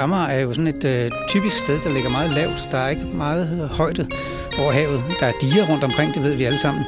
[0.00, 2.68] Amager er jo sådan et øh, typisk sted, der ligger meget lavt.
[2.70, 4.06] Der er ikke meget øh, højde
[4.58, 5.02] over havet.
[5.20, 6.84] Der er diger rundt omkring, det ved vi alle sammen.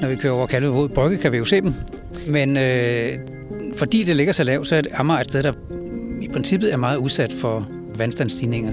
[0.00, 1.72] Når vi kører over Kalvebod Brygge, kan vi jo se dem.
[2.28, 3.18] Men øh,
[3.76, 5.52] fordi det ligger så lavt, så er Amager et sted, der
[6.22, 7.68] i princippet er meget udsat for
[7.98, 8.72] vandstandsstigninger.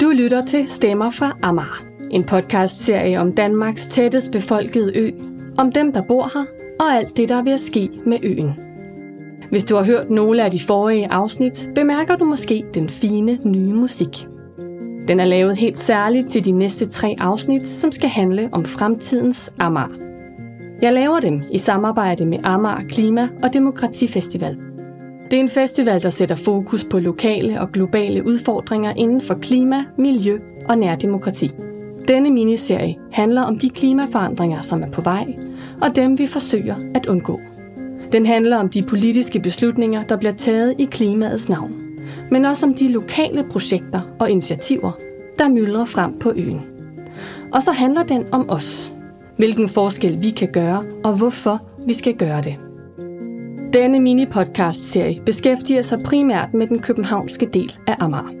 [0.00, 1.84] Du lytter til Stemmer fra Amager.
[2.10, 5.10] En podcastserie om Danmarks tættest befolkede ø.
[5.58, 6.44] Om dem, der bor her,
[6.80, 8.67] og alt det, der er ved at ske med øen.
[9.50, 13.72] Hvis du har hørt nogle af de forrige afsnit, bemærker du måske den fine nye
[13.72, 14.28] musik.
[15.08, 19.52] Den er lavet helt særligt til de næste tre afsnit, som skal handle om fremtidens
[19.58, 19.88] Amager.
[20.82, 24.56] Jeg laver dem i samarbejde med Amager Klima- og Demokratifestival.
[25.30, 29.84] Det er en festival, der sætter fokus på lokale og globale udfordringer inden for klima,
[29.98, 30.38] miljø
[30.68, 31.50] og nærdemokrati.
[32.08, 35.26] Denne miniserie handler om de klimaforandringer, som er på vej,
[35.82, 37.40] og dem vi forsøger at undgå.
[38.12, 41.72] Den handler om de politiske beslutninger, der bliver taget i klimaets navn,
[42.30, 44.92] men også om de lokale projekter og initiativer,
[45.38, 46.60] der myldrer frem på øen.
[47.52, 48.94] Og så handler den om os.
[49.36, 52.56] Hvilken forskel vi kan gøre, og hvorfor vi skal gøre det.
[53.72, 58.34] Denne mini-podcast-serie beskæftiger sig primært med den københavnske del af Amager.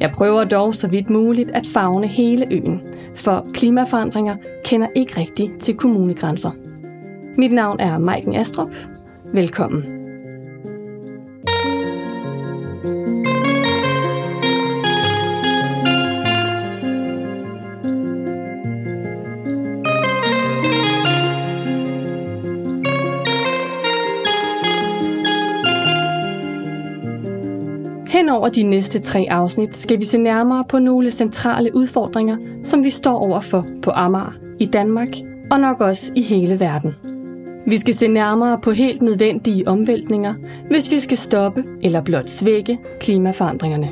[0.00, 2.80] Jeg prøver dog så vidt muligt at fagne hele øen,
[3.14, 6.63] for klimaforandringer kender ikke rigtigt til kommunegrænser.
[7.38, 8.74] Mit navn er Maiken Astrup.
[9.32, 9.82] Velkommen.
[28.08, 32.84] Hen over de næste tre afsnit skal vi se nærmere på nogle centrale udfordringer, som
[32.84, 35.08] vi står overfor på Amager, i Danmark
[35.50, 37.13] og nok også i hele verden.
[37.66, 40.34] Vi skal se nærmere på helt nødvendige omvæltninger,
[40.70, 43.90] hvis vi skal stoppe eller blot svække klimaforandringerne.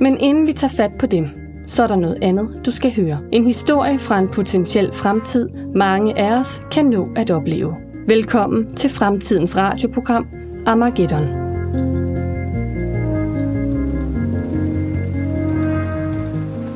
[0.00, 1.28] Men inden vi tager fat på dem,
[1.66, 3.18] så er der noget andet, du skal høre.
[3.32, 7.74] En historie fra en potentiel fremtid, mange af os kan nå at opleve.
[8.08, 10.26] Velkommen til fremtidens radioprogram
[10.66, 11.24] Armageddon.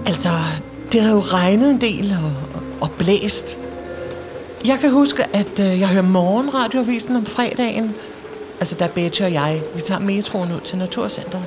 [0.06, 0.28] Altså,
[0.92, 2.32] det har jo regnet en del og,
[2.80, 3.67] og blæst.
[4.68, 7.94] Jeg kan huske, at øh, jeg hører morgenradioavisen om fredagen.
[8.60, 11.44] Altså, der Betty og jeg, vi tager metroen ud til Naturcenteret.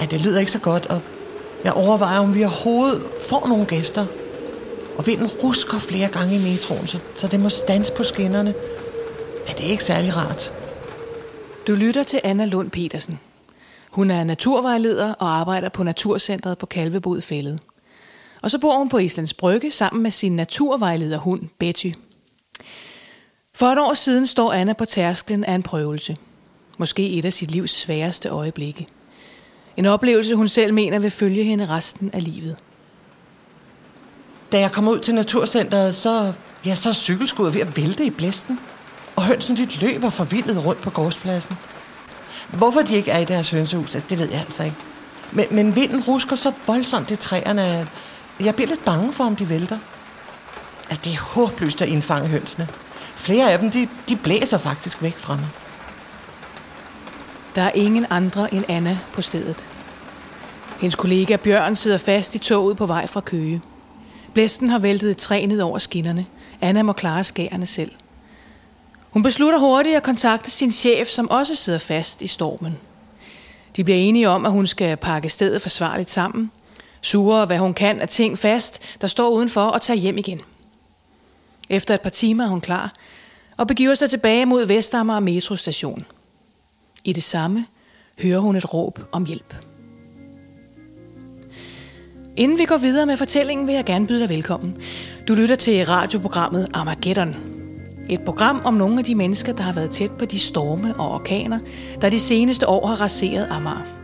[0.00, 1.00] Ja, det lyder ikke så godt, og
[1.64, 4.06] jeg overvejer, om vi overhovedet får nogle gæster.
[4.98, 8.54] Og vinden rusker flere gange i metroen, så, så det må stands på skinnerne.
[9.48, 10.52] Ja, det er ikke særlig rart.
[11.66, 13.18] Du lytter til Anna Lund Petersen.
[13.90, 17.60] Hun er naturvejleder og arbejder på Naturcentret på Kalvebod Fællet.
[18.42, 21.90] Og så bor hun på Islands Brygge sammen med sin naturvejlederhund Betty.
[23.58, 26.16] For et år siden står Anna på tærsklen af en prøvelse.
[26.78, 28.86] Måske et af sit livs sværeste øjeblikke.
[29.76, 32.56] En oplevelse, hun selv mener vil følge hende resten af livet.
[34.52, 36.32] Da jeg kom ud til Naturcenteret, så,
[36.66, 38.60] ja, så er cykelskuddet ved at vælte i blæsten.
[39.16, 41.56] Og hønsen dit løber forvildet rundt på gårdspladsen.
[42.52, 44.76] Hvorfor de ikke er i deres hønsehus, det ved jeg altså ikke.
[45.32, 47.88] Men, men vinden rusker så voldsomt i træerne, at
[48.40, 49.78] jeg bliver lidt bange for, om de vælter.
[50.84, 52.68] Altså, det er håbløst at indfange hønsene.
[53.18, 55.48] Flere af dem, de, de blæser faktisk væk fra mig.
[57.54, 59.64] Der er ingen andre end Anna på stedet.
[60.80, 63.62] Hendes kollega Bjørn sidder fast i toget på vej fra Køge.
[64.34, 66.26] Blæsten har væltet et træ ned over skinnerne.
[66.60, 67.90] Anna må klare skærene selv.
[69.10, 72.78] Hun beslutter hurtigt at kontakte sin chef, som også sidder fast i stormen.
[73.76, 76.50] De bliver enige om, at hun skal pakke stedet forsvarligt sammen,
[77.00, 80.40] sure hvad hun kan af ting fast, der står udenfor og tage hjem igen.
[81.70, 82.92] Efter et par timer er hun klar
[83.58, 86.04] og begiver sig tilbage mod Vestamager metrostation.
[87.04, 87.66] I det samme
[88.22, 89.54] hører hun et råb om hjælp.
[92.36, 94.76] Inden vi går videre med fortællingen, vil jeg gerne byde dig velkommen.
[95.28, 97.36] Du lytter til radioprogrammet Armageddon.
[98.10, 101.10] Et program om nogle af de mennesker, der har været tæt på de storme og
[101.10, 101.58] orkaner,
[102.00, 103.97] der de seneste år har raseret Amager.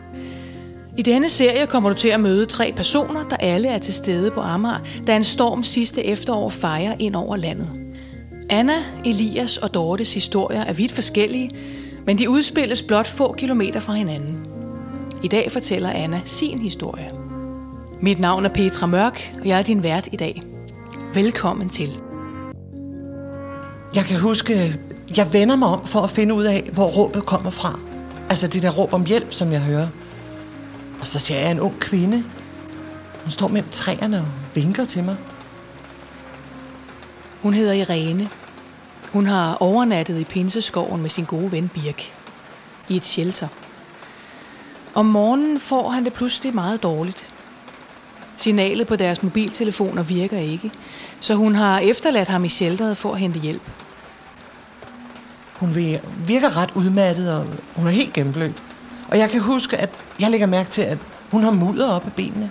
[0.98, 4.30] I denne serie kommer du til at møde tre personer, der alle er til stede
[4.30, 7.68] på Amager, da en storm sidste efterår fejrer ind over landet.
[8.50, 8.72] Anna,
[9.04, 11.50] Elias og Dortes historier er vidt forskellige,
[12.06, 14.46] men de udspilles blot få kilometer fra hinanden.
[15.22, 17.10] I dag fortæller Anna sin historie.
[18.00, 20.42] Mit navn er Petra Mørk, og jeg er din vært i dag.
[21.14, 22.00] Velkommen til.
[23.94, 24.78] Jeg kan huske,
[25.16, 27.80] jeg vender mig om for at finde ud af, hvor råbet kommer fra.
[28.30, 29.88] Altså det der råb om hjælp, som jeg hører.
[31.00, 32.24] Og så ser jeg en ung kvinde.
[33.22, 35.16] Hun står mellem træerne og vinker til mig.
[37.42, 38.28] Hun hedder Irene.
[39.12, 42.12] Hun har overnattet i Pinseskoven med sin gode ven Birk.
[42.88, 43.48] I et shelter.
[44.94, 47.28] Om morgenen får han det pludselig meget dårligt.
[48.36, 50.70] Signalet på deres mobiltelefoner virker ikke,
[51.20, 53.62] så hun har efterladt ham i shelteret for at hente hjælp.
[55.54, 55.74] Hun
[56.26, 58.62] virker ret udmattet, og hun er helt gennemblødt.
[59.08, 59.90] Og jeg kan huske, at
[60.20, 60.98] jeg lægger mærke til, at
[61.30, 62.50] hun har mudder op af benene.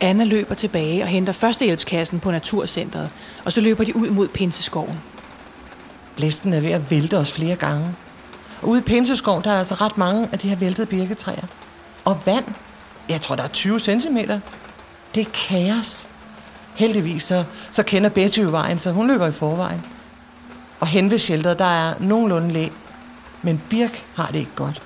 [0.00, 3.10] Anna løber tilbage og henter førstehjælpskassen på Naturcentret,
[3.44, 5.00] og så løber de ud mod Pinseskoven.
[6.16, 7.94] Blæsten er ved at vælte os flere gange.
[8.62, 11.46] Og ude i Pinseskoven, der er altså ret mange af de her væltede birketræer.
[12.04, 12.44] Og vand.
[13.08, 14.18] Jeg tror, der er 20 cm.
[15.14, 16.08] Det er kaos.
[16.74, 19.82] Heldigvis så, så kender Betty jo vejen, så hun løber i forvejen.
[20.80, 22.68] Og hen ved shelteret, der er nogenlunde læ.
[23.46, 24.82] Men Birk har det ikke godt.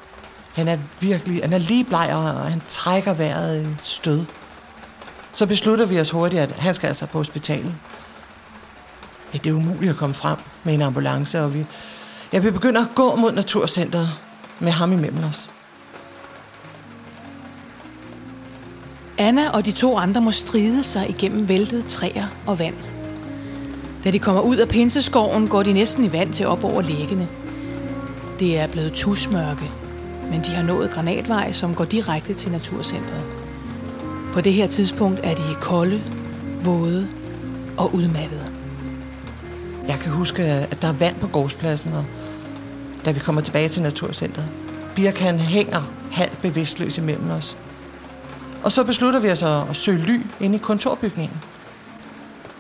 [0.53, 4.25] Han er virkelig, han er lige bleg, og han trækker vejret i stød.
[5.33, 7.75] Så beslutter vi os hurtigt, at han skal altså på hospitalet.
[9.33, 11.67] Ja, det er umuligt at komme frem med en ambulance, og vi,
[12.33, 14.09] jeg vi begynder at gå mod Naturcenteret
[14.59, 15.51] med ham imellem os.
[19.19, 22.77] Anna og de to andre må stride sig igennem væltede træer og vand.
[24.05, 27.29] Da de kommer ud af pinseskoven, går de næsten i vand til op over læggene.
[28.41, 29.71] Det er blevet tusmørke,
[30.31, 33.25] men de har nået granatvej, som går direkte til Naturcentret.
[34.33, 36.03] På det her tidspunkt er de kolde,
[36.65, 37.09] våde
[37.77, 38.53] og udmattede.
[39.89, 42.05] Jeg kan huske, at der er vand på gårdspladsen, og
[43.05, 44.49] da vi kommer tilbage til Naturcentret.
[44.95, 47.57] Birk han hænger halvt bevidstløs imellem os.
[48.63, 51.39] Og så beslutter vi os at søge ly ind i kontorbygningen.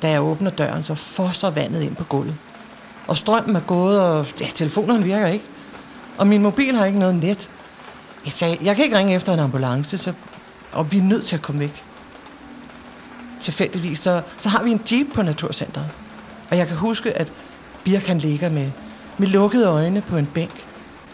[0.03, 2.37] Da jeg åbner døren, så fosser vandet ind på gulvet.
[3.07, 5.45] Og strømmen er gået, og ja, telefonen virker ikke.
[6.21, 7.51] Og min mobil har ikke noget net.
[8.25, 10.13] Jeg sagde, jeg kan ikke ringe efter en ambulance, så,
[10.73, 11.85] og vi er nødt til at komme væk.
[13.41, 15.89] Tilfældigvis, så, så har vi en jeep på Naturcenteret.
[16.51, 17.33] Og jeg kan huske, at
[17.85, 18.71] Birk han ligger med,
[19.19, 20.67] med lukkede øjne på en bænk.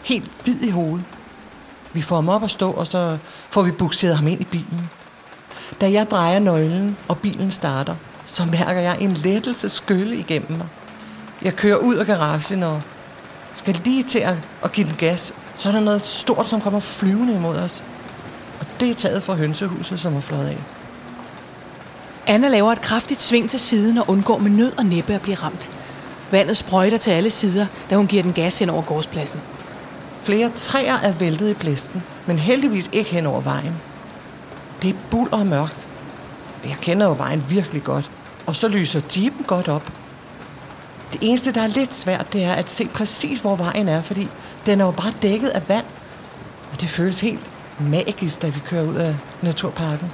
[0.03, 1.05] Helt hvid i hovedet.
[1.93, 3.17] Vi får ham op at stå, og så
[3.49, 4.89] får vi bukseret ham ind i bilen.
[5.81, 7.95] Da jeg drejer nøglen, og bilen starter,
[8.25, 10.67] så mærker jeg en lettelse skylle igennem mig.
[11.41, 12.81] Jeg kører ud af garagen og
[13.57, 16.79] skal lige til at, at give den gas, så er der noget stort, som kommer
[16.79, 17.83] flyvende imod os.
[18.59, 20.57] Og det er taget fra hønsehuset, som er fløjet af.
[22.27, 25.35] Anna laver et kraftigt sving til siden og undgår med nød og næppe at blive
[25.35, 25.69] ramt.
[26.31, 29.39] Vandet sprøjter til alle sider, da hun giver den gas hen over gårdspladsen.
[30.19, 33.75] Flere træer er væltet i blæsten, men heldigvis ikke hen over vejen.
[34.81, 35.87] Det er bul og mørkt.
[36.65, 38.11] Jeg kender jo vejen virkelig godt.
[38.45, 39.91] Og så lyser jeepen godt op.
[41.13, 44.27] Det eneste, der er lidt svært, det er at se præcis, hvor vejen er, fordi
[44.65, 45.85] den er jo bare dækket af vand.
[46.71, 50.11] Og det føles helt magisk, da vi kører ud af naturparken.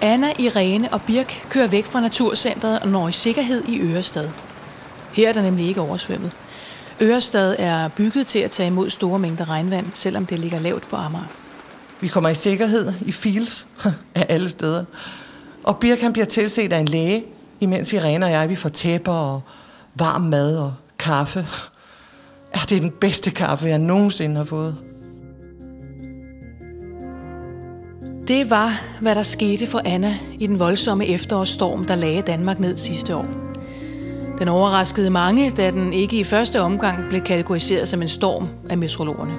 [0.00, 4.30] Anna, Irene og Birk kører væk fra Naturcentret og når i sikkerhed i Ørestad.
[5.12, 6.30] Her er der nemlig ikke oversvømmet.
[7.02, 10.96] Ørestad er bygget til at tage imod store mængder regnvand, selvom det ligger lavt på
[10.96, 11.24] Amager.
[12.00, 13.66] Vi kommer i sikkerhed i Fields
[14.14, 14.84] af alle steder.
[15.64, 17.24] Og Birk han bliver tilset af en læge,
[17.60, 19.42] imens Irene og jeg vi får tæpper og
[19.98, 21.46] varm mad og kaffe.
[22.54, 24.76] Ja, det er den bedste kaffe, jeg nogensinde har fået.
[28.28, 32.76] Det var, hvad der skete for Anna i den voldsomme efterårsstorm, der lagde Danmark ned
[32.76, 33.26] sidste år.
[34.38, 38.78] Den overraskede mange, da den ikke i første omgang blev kategoriseret som en storm af
[38.78, 39.34] meteorologerne.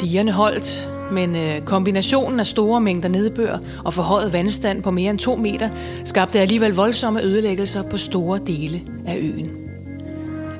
[0.00, 5.18] Digerne holdt, men øh, kombinationen af store mængder nedbør og forhøjet vandstand på mere end
[5.18, 5.68] to meter
[6.04, 9.50] skabte alligevel voldsomme ødelæggelser på store dele af øen.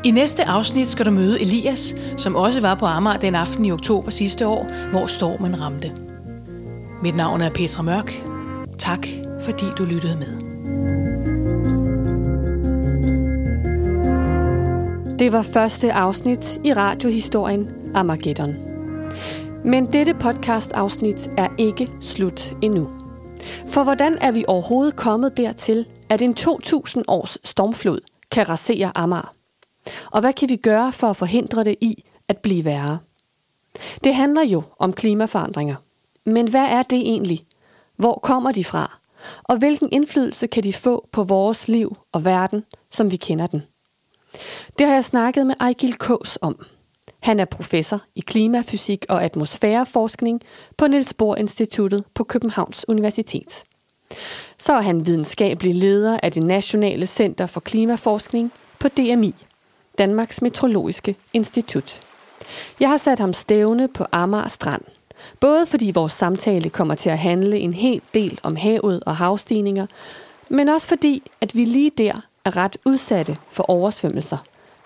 [0.05, 3.73] I næste afsnit skal du møde Elias, som også var på Amager den aften i
[3.73, 5.93] oktober sidste år, hvor stormen ramte.
[7.03, 8.23] Mit navn er Petra Mørk.
[8.79, 9.07] Tak,
[9.43, 10.53] fordi du lyttede med.
[15.19, 18.55] Det var første afsnit i radiohistorien Armageddon.
[19.65, 22.91] Men dette podcast-afsnit er ikke slut endnu.
[23.67, 28.01] For hvordan er vi overhovedet kommet dertil, at en 2000 års stormflod
[28.31, 29.35] kan rasere Amager?
[30.13, 32.99] Og hvad kan vi gøre for at forhindre det i at blive værre?
[34.05, 35.77] Det handler jo om klimaforandringer.
[36.27, 37.41] Men hvad er det egentlig?
[37.97, 38.99] Hvor kommer de fra?
[39.43, 43.63] Og hvilken indflydelse kan de få på vores liv og verden, som vi kender den?
[44.79, 46.67] Det har jeg snakket med Ejgil Kås om.
[47.23, 50.41] Han er professor i klimafysik og atmosfæreforskning
[50.77, 53.65] på Niels Bohr Instituttet på Københavns Universitet.
[54.59, 59.35] Så er han videnskabelig leder af det Nationale Center for Klimaforskning på DMI,
[59.99, 62.01] Danmarks Meteorologiske Institut.
[62.81, 64.83] Jeg har sat ham stævne på Amager Strand,
[65.41, 69.87] både fordi vores samtale kommer til at handle en hel del om havet og havstigninger,
[70.49, 74.39] men også fordi, at vi lige der er ret udsatte for oversvømmelser,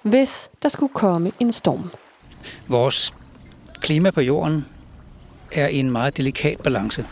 [0.02, 1.90] hvis der skulle komme en storm.
[2.69, 3.14] Vores
[3.81, 4.66] klima på jorden
[5.52, 7.05] er i en meget delikat balance.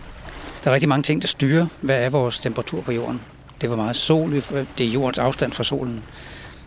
[0.64, 3.20] Der er rigtig mange ting, der styrer, hvad er vores temperatur på jorden.
[3.60, 4.32] Det er hvor meget sol,
[4.78, 6.02] det er jordens afstand fra solen.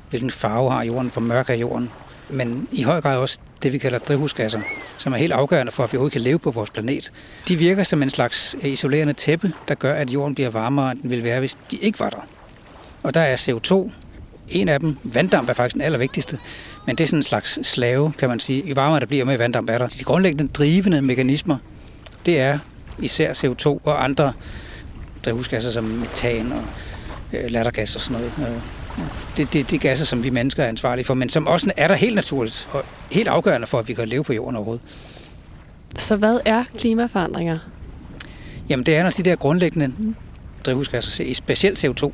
[0.09, 1.89] Hvilken farve har jorden, hvor mørk er jorden.
[2.29, 4.59] Men i høj grad også det, vi kalder drivhusgasser,
[4.97, 7.11] som er helt afgørende for, at vi overhovedet kan leve på vores planet.
[7.47, 11.01] De virker som en slags øh, isolerende tæppe, der gør, at jorden bliver varmere, end
[11.01, 12.27] den ville være, hvis de ikke var der.
[13.03, 13.91] Og der er CO2
[14.49, 14.97] en af dem.
[15.03, 16.39] Vanddamp er faktisk den allervigtigste,
[16.88, 18.63] men det er sådan en slags slave, kan man sige.
[18.63, 19.88] I varmere der bliver med vanddamp er der.
[19.88, 21.58] De grundlæggende drivende mekanismer,
[22.25, 22.60] det er
[23.00, 24.34] især CO2 og andre
[25.25, 26.63] drivhusgasser som metan og
[27.34, 28.56] øh, lattergas og sådan noget.
[28.56, 28.62] Øh,
[29.38, 31.88] det, det, det er gasser, som vi mennesker er ansvarlige for, men som også er
[31.88, 34.84] der helt naturligt og helt afgørende for, at vi kan leve på jorden overhovedet.
[35.98, 37.60] Så hvad er klimaforandringer?
[38.70, 39.94] Jamen det er, når de der grundlæggende
[40.65, 42.12] drivhusgasser, specielt CO2, øh,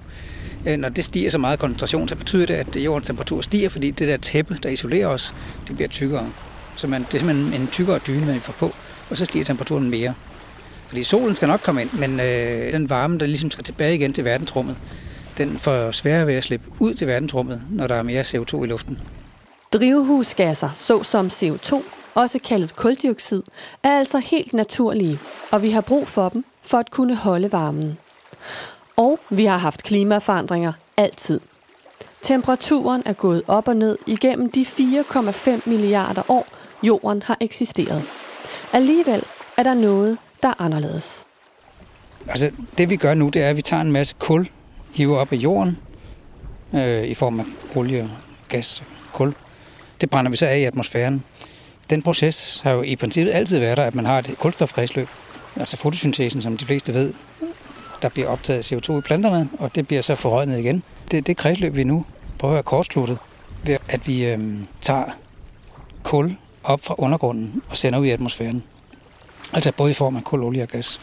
[0.67, 3.91] Øh, når det stiger så meget koncentration, så betyder det, at jordens temperatur stiger, fordi
[3.91, 5.35] det der tæppe, der isolerer os,
[5.67, 6.29] det bliver tykkere.
[6.75, 8.75] Så man, det er simpelthen en tykkere dyne, man får på,
[9.09, 10.13] og så stiger temperaturen mere.
[10.87, 14.13] Fordi solen skal nok komme ind, men øh, den varme, der ligesom skal tilbage igen
[14.13, 14.77] til verdensrummet,
[15.37, 18.67] den får sværere ved at slippe ud til verdensrummet, når der er mere CO2 i
[18.67, 18.99] luften.
[19.73, 21.75] Drivhusgasser, såsom CO2,
[22.15, 23.43] også kaldet koldioxid,
[23.83, 25.19] er altså helt naturlige,
[25.51, 27.97] og vi har brug for dem for at kunne holde varmen.
[28.95, 31.39] Og vi har haft klimaforandringer altid.
[32.21, 36.47] Temperaturen er gået op og ned igennem de 4,5 milliarder år,
[36.83, 38.03] jorden har eksisteret.
[38.73, 39.23] Alligevel
[39.57, 41.25] er der noget, der er anderledes.
[42.27, 44.47] Altså, det vi gør nu, det er, at vi tager en masse kul,
[44.93, 45.77] hiver op af jorden,
[46.73, 47.45] øh, i form af
[47.75, 48.11] olie,
[48.49, 48.83] gas,
[49.13, 49.33] kul.
[50.01, 51.23] Det brænder vi så af i atmosfæren.
[51.89, 55.07] Den proces har jo i princippet altid været der, at man har et kulstofkredsløb.
[55.55, 57.13] Altså fotosyntesen, som de fleste ved,
[58.03, 60.83] der bliver optaget CO2 i planterne, og det bliver så forrøgnet igen.
[61.11, 62.05] Det er det kredsløb, vi nu
[62.39, 63.17] prøver at kortslutte,
[63.63, 64.39] ved at vi øh,
[64.81, 65.05] tager
[66.03, 68.63] kul op fra undergrunden og sender ud i atmosfæren.
[69.53, 71.01] Altså både i form af kul, olie og gas.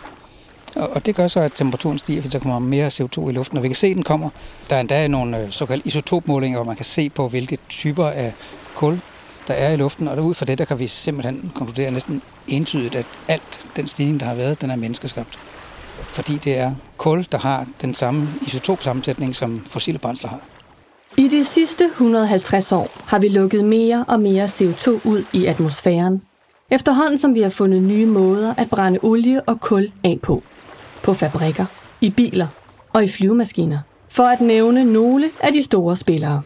[0.75, 3.57] Og det gør så, at temperaturen stiger, fordi der kommer mere CO2 i luften.
[3.57, 4.31] Og vi kan se, at den kommer.
[4.71, 8.35] Der er endda nogle øh, såkaldte isotopmålinger, hvor man kan se på, hvilke typer af
[8.75, 9.01] kul,
[9.49, 10.09] der er i luften.
[10.09, 14.21] Og ud fra det, der kan vi simpelthen konkludere næsten entydigt, at alt den stigning,
[14.21, 15.39] der har været, den er menneskeskabt.
[16.01, 20.41] Fordi det er kul, der har den samme isotopsammensætning, som fossile brændsler har.
[21.17, 26.23] I de sidste 150 år har vi lukket mere og mere CO2 ud i atmosfæren.
[26.71, 30.43] Efterhånden som vi har fundet nye måder at brænde olie og kul af på
[31.03, 31.67] på fabrikker,
[32.01, 32.47] i biler
[32.93, 33.79] og i flyvemaskiner,
[34.09, 36.43] for at nævne nogle af de store spillere.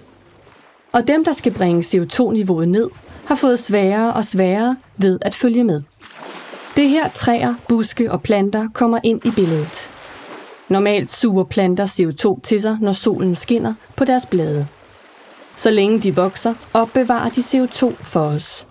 [0.93, 2.91] Og dem, der skal bringe CO2-niveauet ned,
[3.27, 5.83] har fået sværere og sværere ved at følge med.
[6.77, 9.91] Det her træer, buske og planter kommer ind i billedet.
[10.69, 14.67] Normalt suger planter CO2 til sig, når solen skinner på deres blade.
[15.57, 18.67] Så længe de vokser, opbevarer de CO2 for os.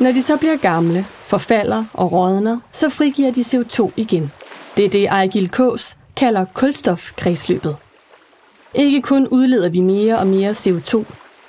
[0.00, 4.30] Når de så bliver gamle, forfalder og rådner, så frigiver de CO2 igen–
[4.76, 7.76] det er det, Ejgil Kås kalder kulstofkredsløbet.
[8.74, 11.04] Ikke kun udleder vi mere og mere CO2,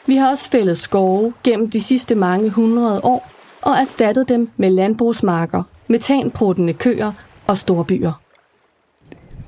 [0.06, 4.70] vi har også fældet skove gennem de sidste mange hundrede år og erstattet dem med
[4.70, 7.12] landbrugsmarker, metanbrudende køer
[7.48, 8.22] og store byer.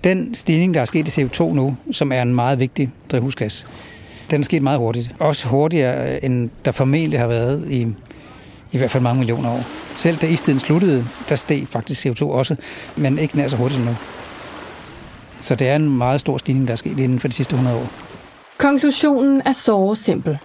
[0.03, 3.65] Den stigning, der er sket i CO2 nu, som er en meget vigtig drivhusgas,
[4.31, 5.15] den er sket meget hurtigt.
[5.19, 7.87] Også hurtigere, end der formentlig har været i,
[8.71, 9.63] i hvert fald mange millioner år.
[9.95, 12.55] Selv da istiden sluttede, der steg faktisk CO2 også,
[12.95, 13.95] men ikke nær så hurtigt som nu.
[15.39, 17.77] Så det er en meget stor stigning, der er sket inden for de sidste 100
[17.77, 17.89] år.
[18.57, 20.37] Konklusionen er så simpel.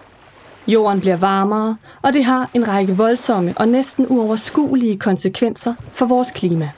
[0.67, 6.31] Jorden bliver varmere, og det har en række voldsomme og næsten uoverskuelige konsekvenser for vores
[6.31, 6.71] klima.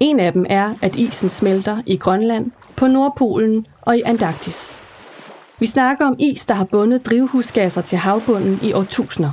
[0.00, 4.78] En af dem er, at isen smelter i Grønland, på Nordpolen og i Antarktis.
[5.58, 9.30] Vi snakker om is, der har bundet drivhusgasser til havbunden i årtusinder.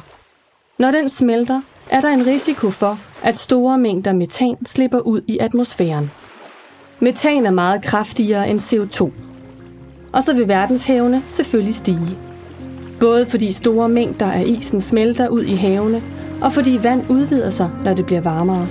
[0.79, 5.37] Når den smelter, er der en risiko for, at store mængder metan slipper ud i
[5.37, 6.11] atmosfæren.
[6.99, 9.11] Metan er meget kraftigere end CO2.
[10.13, 12.26] Og så vil verdenshavene selvfølgelig stige.
[12.99, 16.01] Både fordi store mængder af isen smelter ud i havene,
[16.41, 18.67] og fordi vand udvider sig, når det bliver varmere.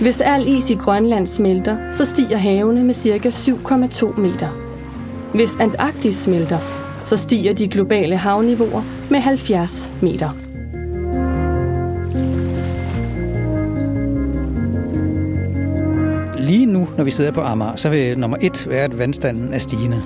[0.00, 3.28] Hvis al is i Grønland smelter, så stiger havene med ca.
[3.28, 4.48] 7,2 meter.
[5.34, 6.58] Hvis Antarktis smelter,
[7.04, 10.30] så stiger de globale havniveauer med 70 meter.
[16.38, 19.58] Lige nu, når vi sidder på Amager, så vil nummer et være, at vandstanden er
[19.58, 20.02] stigende.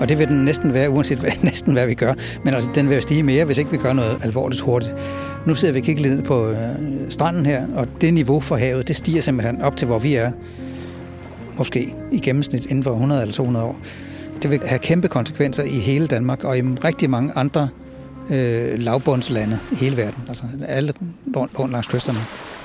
[0.00, 2.14] Og det vil den næsten være, uanset hvad, næsten hvad vi gør.
[2.44, 4.94] Men altså, den vil stige mere, hvis ikke vi gør noget alvorligt hurtigt.
[5.46, 6.58] Nu sidder vi og kigger lidt ned på øh,
[7.08, 10.32] stranden her, og det niveau for havet, det stiger simpelthen op til, hvor vi er.
[11.58, 13.80] Måske i gennemsnit inden for 100 eller 200 år.
[14.42, 17.68] Det vil have kæmpe konsekvenser i hele Danmark og i rigtig mange andre
[18.30, 20.24] øh, lavbundslande i hele verden.
[20.28, 20.92] Altså alle
[21.36, 22.18] rundt, rundt langs kysterne.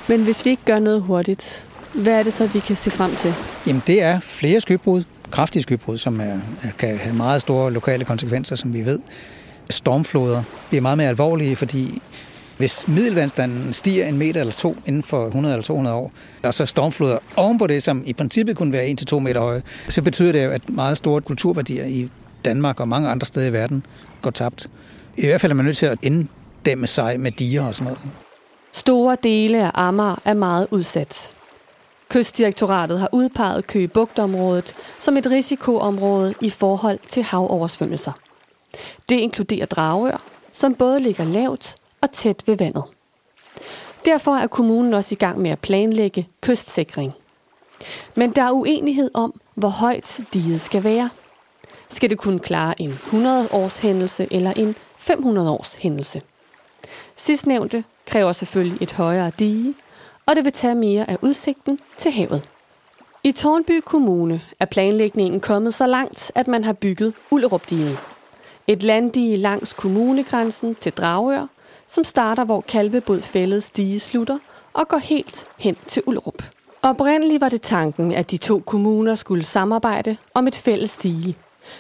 [0.09, 3.15] Men hvis vi ikke gør noget hurtigt, hvad er det så, vi kan se frem
[3.15, 3.33] til?
[3.67, 6.38] Jamen det er flere skybrud, kraftige skybrud, som er,
[6.79, 9.00] kan have meget store lokale konsekvenser, som vi ved.
[9.69, 12.01] Stormfloder bliver meget mere alvorlige, fordi
[12.57, 16.11] hvis middelvandstanden stiger en meter eller to inden for 100 eller 200 år,
[16.43, 20.31] og så stormfloder ovenpå det, som i princippet kunne være 1-2 meter høje, så betyder
[20.31, 22.09] det jo, at meget store kulturværdier i
[22.45, 23.85] Danmark og mange andre steder i verden
[24.21, 24.69] går tabt.
[25.17, 28.00] I hvert fald er man nødt til at inddæmme sig med diger og sådan noget.
[28.73, 31.33] Store dele af Amager er meget udsat.
[32.11, 38.11] Kystdirektoratet har udpeget Køge Bugtområdet som et risikoområde i forhold til havoversvømmelser.
[39.09, 42.83] Det inkluderer Dragør, som både ligger lavt og tæt ved vandet.
[44.05, 47.13] Derfor er kommunen også i gang med at planlægge kystsikring.
[48.15, 51.09] Men der er uenighed om, hvor højt diget skal være.
[51.89, 56.21] Skal det kunne klare en 100-års hændelse eller en 500-års hændelse?
[57.15, 59.73] Sidstnævnte kræver selvfølgelig et højere dige,
[60.25, 62.49] og det vil tage mere af udsigten til havet.
[63.23, 67.97] I Tornby Kommune er planlægningen kommet så langt, at man har bygget Ullerupdiget.
[68.67, 71.47] Et landdige langs kommunegrænsen til Dragør,
[71.87, 74.37] som starter, hvor Kalvebod fællede stige slutter
[74.73, 76.43] og går helt hen til Ullerup.
[76.81, 81.35] Oprindeligt var det tanken, at de to kommuner skulle samarbejde om et fælles stige.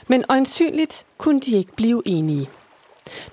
[0.07, 2.49] Men øjensynligt kunne de ikke blive enige.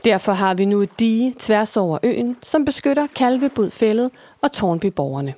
[0.05, 4.11] Derfor har vi nu et dige tværs over øen, som beskytter Kalvebod
[4.43, 5.35] og Tornbyborgerne.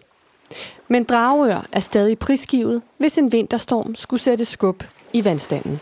[0.89, 5.81] Men Dragør er stadig prisgivet, hvis en vinterstorm skulle sætte skub i vandstanden.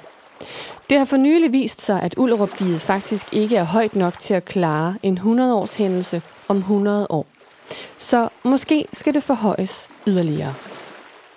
[0.91, 4.45] Det har for nylig vist sig, at ullerup faktisk ikke er højt nok til at
[4.45, 7.27] klare en 100-års hændelse om 100 år.
[7.97, 10.55] Så måske skal det forhøjes yderligere.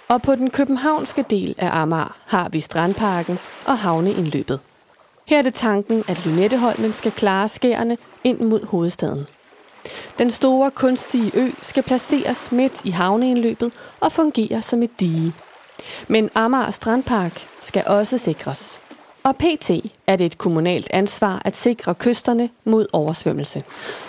[0.08, 4.60] Og på den københavnske del af Amager har vi Strandparken og havneindløbet.
[5.28, 9.28] Her er det tanken, at Lynetteholmen skal klare skærene ind mod hovedstaden.
[10.17, 15.34] Den store kunstige ø skal placeres midt i havneindløbet og fungere som et dige.
[16.08, 18.82] Men Amager Strandpark skal også sikres.
[19.24, 19.69] Og pt.
[20.08, 23.63] er det et kommunalt ansvar at sikre kysterne mod oversvømmelse.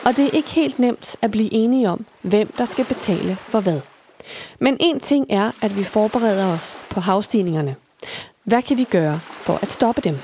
[0.05, 3.61] Og det er ikke helt nemt at blive enige om, hvem der skal betale for
[3.61, 3.81] hvad.
[4.59, 7.77] Men en ting er, at vi forbereder os på havstigningerne.
[8.45, 10.19] Hvad kan vi gøre for at stoppe dem?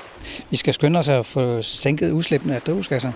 [0.49, 3.11] Vi skal skynde os at få sænket udslippene af drivhusgasser.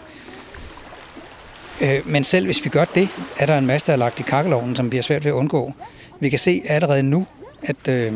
[1.81, 4.23] Øh, men selv hvis vi gør det, er der en masse, der er lagt i
[4.23, 5.73] kakkeloven, som bliver svært ved at undgå.
[6.19, 7.27] Vi kan se allerede nu,
[7.61, 8.13] at øh,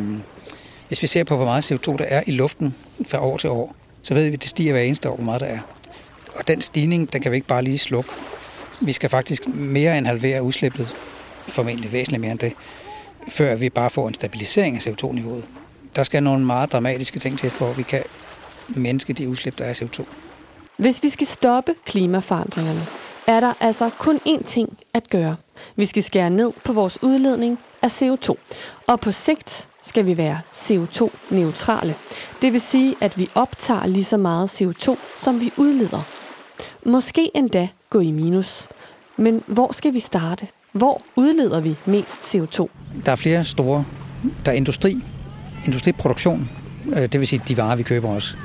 [0.87, 2.75] hvis vi ser på, hvor meget CO2 der er i luften
[3.07, 5.41] fra år til år, så ved vi, at det stiger hver eneste år, hvor meget
[5.41, 5.59] der er.
[6.35, 8.09] Og den stigning, den kan vi ikke bare lige slukke.
[8.81, 10.95] Vi skal faktisk mere end halvere udslippet,
[11.47, 12.53] formentlig væsentligt mere end det,
[13.27, 15.43] før vi bare får en stabilisering af CO2-niveauet.
[15.95, 18.03] Der skal nogle meget dramatiske ting til, for at vi kan
[18.75, 20.03] mindske de udslip, der er af CO2.
[20.77, 22.85] Hvis vi skal stoppe klimaforandringerne,
[23.27, 25.35] er der altså kun én ting at gøre.
[25.75, 28.35] Vi skal skære ned på vores udledning af CO2.
[28.87, 31.95] Og på sigt skal vi være CO2-neutrale.
[32.41, 36.01] Det vil sige, at vi optager lige så meget CO2, som vi udleder.
[36.85, 38.67] Måske endda gå i minus.
[39.17, 40.47] Men hvor skal vi starte?
[40.71, 42.67] Hvor udleder vi mest CO2?
[43.05, 43.85] Der er flere store.
[44.45, 45.01] Der er industri,
[45.65, 46.49] industriproduktion,
[46.93, 48.37] øh, det vil sige de varer, vi køber også.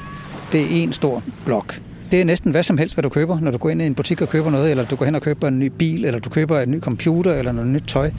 [0.52, 1.80] Det er en stor blok.
[2.10, 3.94] Det er næsten hvad som helst, hvad du køber, når du går ind i en
[3.94, 6.30] butik og køber noget, eller du går hen og køber en ny bil, eller du
[6.30, 8.10] køber en ny computer, eller noget nyt tøj.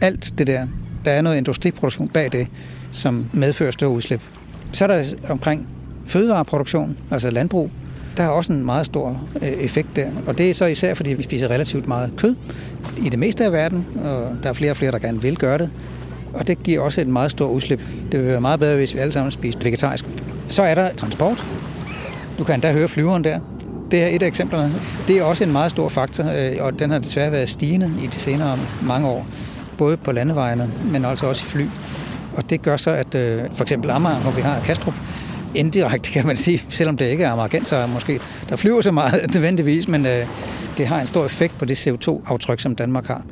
[0.00, 0.66] Alt det der.
[1.04, 2.46] Der er noget industriproduktion bag det,
[2.92, 4.20] som medfører større udslip.
[4.72, 5.68] Så er der omkring
[6.06, 7.70] fødevareproduktion, altså landbrug.
[8.16, 10.08] Der er også en meget stor øh, effekt der.
[10.26, 12.34] Og det er så især, fordi vi spiser relativt meget kød
[12.98, 15.58] i det meste af verden, og der er flere og flere, der gerne vil gøre
[15.58, 15.70] det.
[16.32, 17.80] Og det giver også et meget stort udslip.
[18.12, 20.04] Det vil være meget bedre, hvis vi alle sammen spiser vegetarisk.
[20.48, 21.44] Så er der transport.
[22.40, 23.40] Du kan endda høre flyveren der.
[23.90, 24.72] Det er et af eksemplerne.
[25.08, 28.06] Det er også en meget stor faktor, øh, og den har desværre været stigende i
[28.06, 29.26] de senere mange år.
[29.78, 31.66] Både på landevejene, men altså også i fly.
[32.36, 34.94] Og det gør så, at øh, for eksempel Amager, hvor vi har Kastrup,
[35.54, 39.88] indirekte kan man sige, selvom det ikke er amerikanser måske, der flyver så meget nødvendigvis,
[39.88, 40.26] men øh,
[40.76, 43.22] det har en stor effekt på det CO2-aftryk, som Danmark har.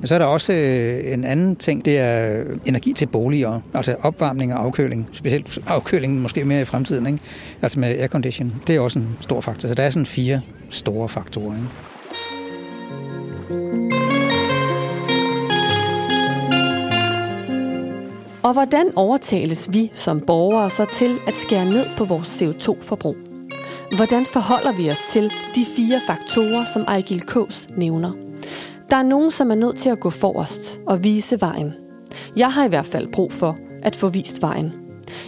[0.00, 3.60] Men så er der også øh, en anden ting, det er øh, energi til boliger,
[3.74, 7.18] altså opvarmning og afkøling, specielt afkøling måske mere i fremtiden, ikke?
[7.62, 8.62] altså med aircondition.
[8.66, 11.56] Det er også en stor faktor, så der er sådan fire store faktorer.
[11.56, 11.68] Ikke?
[18.42, 23.16] Og hvordan overtales vi som borgere så til at skære ned på vores CO2-forbrug?
[23.96, 28.29] Hvordan forholder vi os til de fire faktorer, som Ejgil Kås nævner?
[28.90, 31.72] Der er nogen, som er nødt til at gå forrest og vise vejen.
[32.36, 34.72] Jeg har i hvert fald brug for at få vist vejen.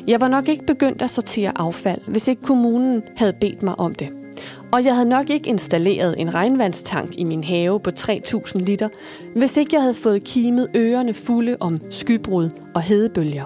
[0.06, 3.94] Jeg var nok ikke begyndt at sortere affald, hvis ikke kommunen havde bedt mig om
[3.94, 4.08] det.
[4.72, 8.88] Og jeg havde nok ikke installeret en regnvandstank i min have på 3.000 liter,
[9.36, 13.44] hvis ikke jeg havde fået kimet ørerne fulde om skybrud og hedebølger.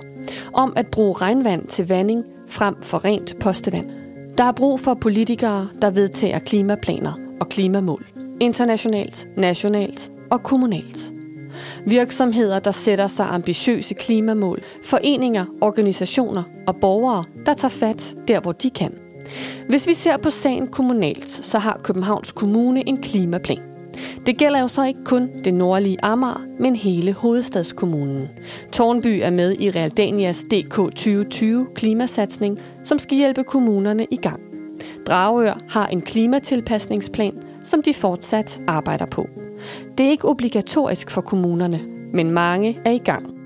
[0.53, 3.91] Om at bruge regnvand til vanding frem for rent postevand.
[4.39, 8.16] Der er brug for politikere, der vedtager klimaplaner og klimamål.
[8.41, 11.13] Internationalt, nationalt og kommunalt.
[11.87, 14.63] Virksomheder, der sætter sig ambitiøse klimamål.
[14.85, 18.95] Foreninger, organisationer og borgere, der tager fat der, hvor de kan.
[19.69, 23.63] Hvis vi ser på sagen kommunalt, så har Københavns Kommune en klimaplan.
[24.27, 28.29] Det gælder jo så ikke kun det nordlige Amager, men hele hovedstadskommunen.
[28.73, 34.41] Tornby er med i Realdanias DK 2020 klimasatsning, som skal hjælpe kommunerne i gang.
[35.07, 37.35] Dragør har en klimatilpasningsplan,
[37.67, 39.29] som de fortsat arbejder på.
[39.99, 41.81] Det er ikke obligatorisk for kommunerne,
[42.13, 43.37] men mange er i gang.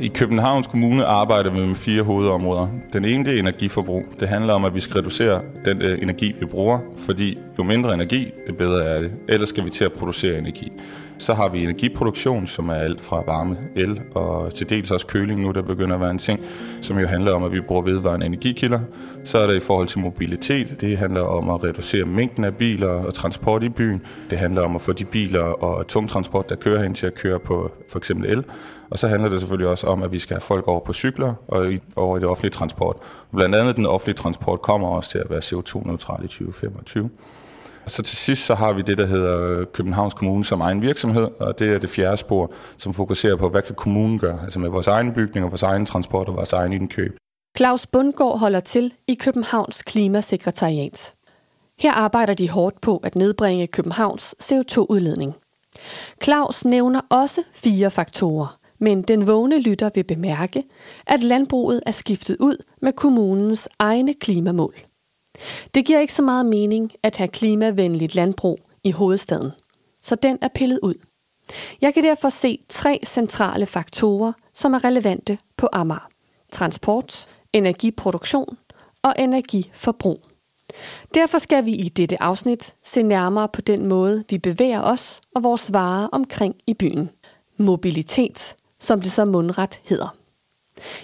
[0.00, 2.68] I Københavns Kommune arbejder vi med fire hovedområder.
[2.92, 4.02] Den ene det er energiforbrug.
[4.20, 7.94] Det handler om, at vi skal reducere den øh, energi, vi bruger, fordi jo mindre
[7.94, 9.12] energi, det bedre er det.
[9.28, 10.72] Ellers skal vi til at producere energi.
[11.18, 15.40] Så har vi energiproduktion, som er alt fra varme, el og til dels også køling
[15.40, 16.40] nu, der begynder at være en ting,
[16.80, 18.80] som jo handler om, at vi bruger vedvarende energikilder.
[19.24, 20.80] Så er det i forhold til mobilitet.
[20.80, 24.02] Det handler om at reducere mængden af biler og transport i byen.
[24.30, 27.38] Det handler om at få de biler og tungtransport, der kører hen til at køre
[27.38, 28.44] på for eksempel el.
[28.90, 31.34] Og så handler det selvfølgelig også om, at vi skal have folk over på cykler
[31.48, 32.96] og over i det offentlige transport.
[33.32, 37.10] Blandt andet den offentlige transport kommer også til at være CO2-neutral i 2025.
[37.86, 41.28] Og så til sidst så har vi det, der hedder Københavns Kommune som egen virksomhed,
[41.40, 44.68] og det er det fjerde spor, som fokuserer på, hvad kan kommunen gøre, altså med
[44.68, 47.16] vores egen bygning og vores egen transport og vores egen indkøb.
[47.56, 51.14] Claus Bundgaard holder til i Københavns Klimasekretariat.
[51.78, 55.32] Her arbejder de hårdt på at nedbringe Københavns CO2-udledning.
[56.22, 60.64] Claus nævner også fire faktorer, men den vågne lytter vil bemærke,
[61.06, 64.74] at landbruget er skiftet ud med kommunens egne klimamål.
[65.74, 69.50] Det giver ikke så meget mening at have klimavenligt landbrug i hovedstaden,
[70.02, 70.94] så den er pillet ud.
[71.80, 76.08] Jeg kan derfor se tre centrale faktorer, som er relevante på Amager.
[76.52, 78.58] Transport, energiproduktion
[79.02, 80.22] og energiforbrug.
[81.14, 85.42] Derfor skal vi i dette afsnit se nærmere på den måde, vi bevæger os og
[85.42, 87.10] vores varer omkring i byen.
[87.56, 90.16] Mobilitet, som det så mundret hedder.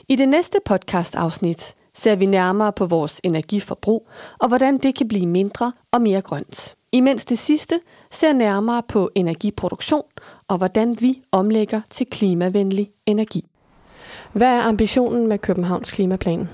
[0.09, 5.27] I det næste podcast-afsnit ser vi nærmere på vores energiforbrug og hvordan det kan blive
[5.27, 6.77] mindre og mere grønt.
[6.93, 10.03] Imens det sidste ser nærmere på energiproduktion
[10.49, 13.45] og hvordan vi omlægger til klimavenlig energi.
[14.33, 16.49] Hvad er ambitionen med Københavns klimaplan?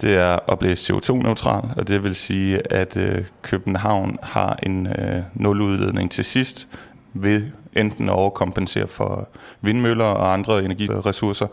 [0.00, 5.22] Det er at blive CO2-neutral, og det vil sige, at øh, København har en øh,
[5.34, 6.68] nuludledning til sidst
[7.14, 7.42] ved
[7.76, 9.28] enten at overkompensere for
[9.60, 11.46] vindmøller og andre energiressourcer,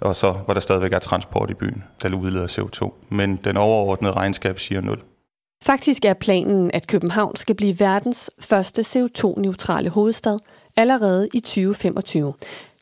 [0.00, 2.92] og så hvor der stadigvæk er transport i byen, der udleder CO2.
[3.08, 5.02] Men den overordnede regnskab siger 0.
[5.62, 10.38] Faktisk er planen, at København skal blive verdens første CO2-neutrale hovedstad
[10.76, 12.34] allerede i 2025.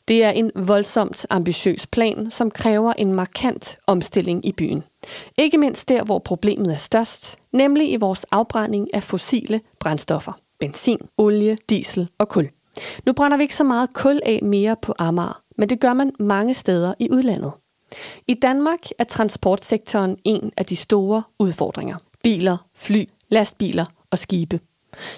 [0.07, 4.83] Det er en voldsomt ambitiøs plan, som kræver en markant omstilling i byen.
[5.37, 10.33] Ikke mindst der, hvor problemet er størst, nemlig i vores afbrænding af fossile brændstoffer.
[10.59, 12.49] Benzin, olie, diesel og kul.
[13.05, 16.11] Nu brænder vi ikke så meget kul af mere på Amager, men det gør man
[16.19, 17.51] mange steder i udlandet.
[18.27, 21.97] I Danmark er transportsektoren en af de store udfordringer.
[22.23, 24.59] Biler, fly, lastbiler og skibe.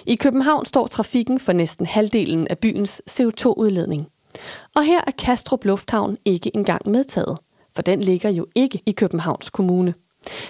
[0.06, 4.02] I København står trafikken for næsten halvdelen af byens CO2-udledning.
[4.76, 7.38] Og her er Kastrup Lufthavn ikke engang medtaget,
[7.74, 9.94] for den ligger jo ikke i Københavns Kommune.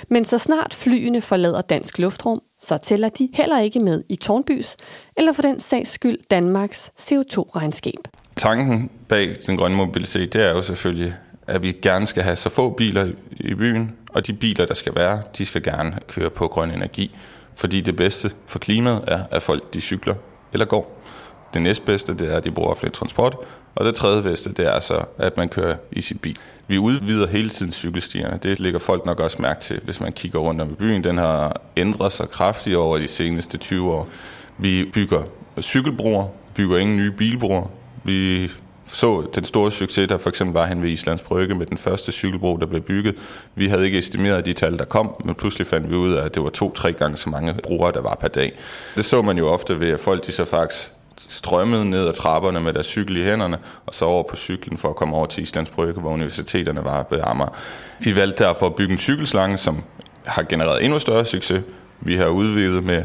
[0.09, 4.77] Men så snart flyene forlader dansk luftrum, så tæller de heller ikke med i Tornbys,
[5.17, 8.09] eller for den sags skyld Danmarks CO2-regnskab.
[8.37, 11.15] Tanken bag den grønne mobilitet, det er jo selvfølgelig,
[11.47, 14.95] at vi gerne skal have så få biler i byen, og de biler, der skal
[14.95, 17.15] være, de skal gerne køre på grøn energi.
[17.55, 20.15] Fordi det bedste for klimaet er, at folk de cykler
[20.53, 21.03] eller går.
[21.55, 23.37] Det næstbedste, det er, at de bruger offentlig transport.
[23.75, 26.37] Og det tredje bedste, det er så, at man kører i sin bil.
[26.67, 28.39] Vi udvider hele tiden cykelstierne.
[28.43, 31.05] Det lægger folk nok også mærke til, hvis man kigger rundt om i byen.
[31.05, 34.09] Den har ændret sig kraftigt over de seneste 20 år.
[34.59, 35.23] Vi bygger
[35.61, 37.71] cykelbroer, bygger ingen nye bilbroer.
[38.05, 38.51] Vi
[38.85, 42.13] så den store succes, der for eksempel var hen ved Islands Brygge med den første
[42.13, 43.15] cykelbro, der blev bygget.
[43.55, 46.35] Vi havde ikke estimeret de tal, der kom, men pludselig fandt vi ud af, at
[46.35, 48.53] det var to-tre gange så mange brugere, der var per dag.
[48.95, 50.93] Det så man jo ofte ved, at folk de så faktisk
[51.29, 54.89] strømmede ned ad trapperne med deres cykel i hænderne, og så over på cyklen for
[54.89, 57.57] at komme over til Islands Brygge, hvor universiteterne var ved Amager.
[58.01, 59.83] Vi valgte derfor at bygge en cykelslange, som
[60.27, 61.63] har genereret endnu større succes.
[62.01, 63.05] Vi har udvidet med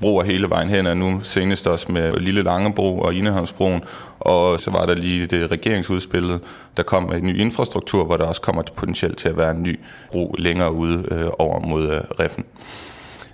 [0.00, 3.82] broer hele vejen hen, og nu senest også med Lille Langebro og Inehavnsbroen,
[4.20, 6.40] og så var der lige det regeringsudspillet,
[6.76, 9.62] der kom med en ny infrastruktur, hvor der også kommer potentielt til at være en
[9.62, 9.80] ny
[10.12, 12.44] bro længere ude øh, over mod øh, Reffen.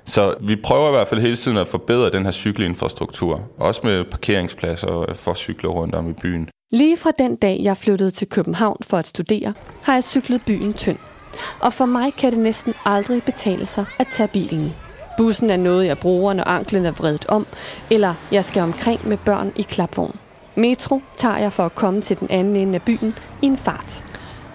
[0.06, 4.04] Så vi prøver i hvert fald hele tiden at forbedre den her cykelinfrastruktur, også med
[4.04, 6.48] parkeringspladser for cykler rundt om i byen.
[6.72, 10.74] Lige fra den dag, jeg flyttede til København for at studere, har jeg cyklet byen
[10.74, 10.98] tynd.
[11.60, 14.74] Og for mig kan det næsten aldrig betale sig at tage bilen.
[15.18, 17.46] Bussen er noget, jeg bruger, når anklen er vredet om,
[17.90, 20.16] eller jeg skal omkring med børn i klapvogn.
[20.54, 24.04] Metro tager jeg for at komme til den anden ende af byen i en fart.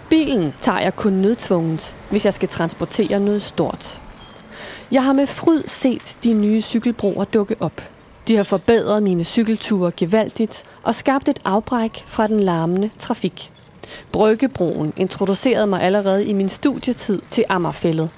[0.10, 4.02] Bilen tager jeg kun nødtvunget, hvis jeg skal transportere noget stort.
[4.92, 7.82] Jeg har med fryd set de nye cykelbroer dukke op.
[8.28, 13.52] De har forbedret mine cykelture gevaldigt og skabt et afbræk fra den larmende trafik.
[14.12, 18.10] Bryggebroen introducerede mig allerede i min studietid til Ammerfældet.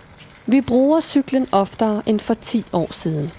[0.45, 3.31] Vi bruger cyklen oftere end for 10 år siden.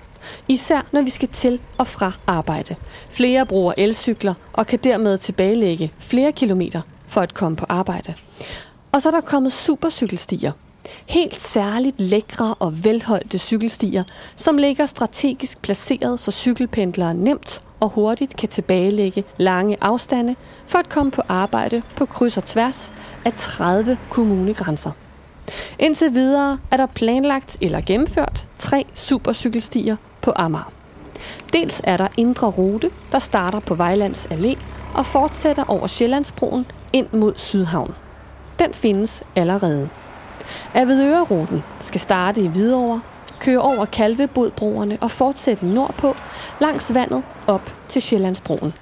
[0.49, 2.75] Især når vi skal til og fra arbejde.
[3.11, 8.14] Flere bruger elcykler og kan dermed tilbagelægge flere kilometer for at komme på arbejde.
[8.92, 10.53] Og så er der kommet supercykelstier.
[11.07, 14.05] Helt særligt lækre og velholdte cykelstier,
[14.37, 20.88] som ligger strategisk placeret, så cykelpendlere nemt og hurtigt kan tilbagelægge lange afstande for at
[20.88, 22.92] komme på arbejde på kryds og tværs
[23.25, 24.90] af 30 kommunegrænser.
[25.79, 30.73] Indtil videre er der planlagt eller gennemført tre supercykelstier på Amager.
[31.53, 34.59] Dels er der Indre Rute, der starter på Vejlands Allé
[34.94, 37.94] og fortsætter over Sjællandsbroen ind mod Sydhavn.
[38.59, 39.88] Den findes allerede.
[40.74, 43.00] Avedøre-ruten skal starte i Hvidovre,
[43.40, 46.14] køre over Kalvebodbroerne og fortsætte nordpå
[46.61, 48.72] langs vandet op til Sjællandsbroen.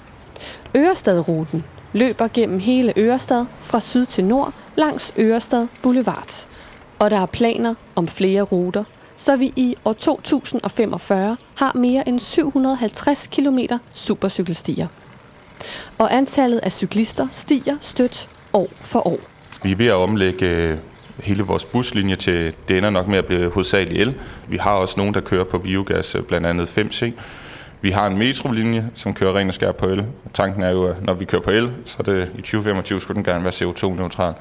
[0.77, 6.47] Ørestad-ruten løber gennem hele Ørestad fra syd til nord langs Ørestad Boulevard.
[6.99, 8.85] Og der er planer om flere ruter,
[9.17, 13.59] så vi i år 2045 har mere end 750 km
[13.93, 14.87] supercykelstier.
[15.99, 19.19] Og antallet af cyklister stiger stødt år for år.
[19.63, 20.79] Vi er ved at omlægge øh,
[21.21, 24.15] hele vores buslinje til, det ender nok med at blive hovedsageligt el.
[24.49, 27.13] Vi har også nogen, der kører på biogas, øh, blandt andet 5C.
[27.81, 30.07] Vi har en metrolinje, som kører ren og skær på el.
[30.35, 33.17] Tanken er jo, at når vi kører på el, så er det i 2025 skulle
[33.17, 34.35] den gerne være CO2-neutral.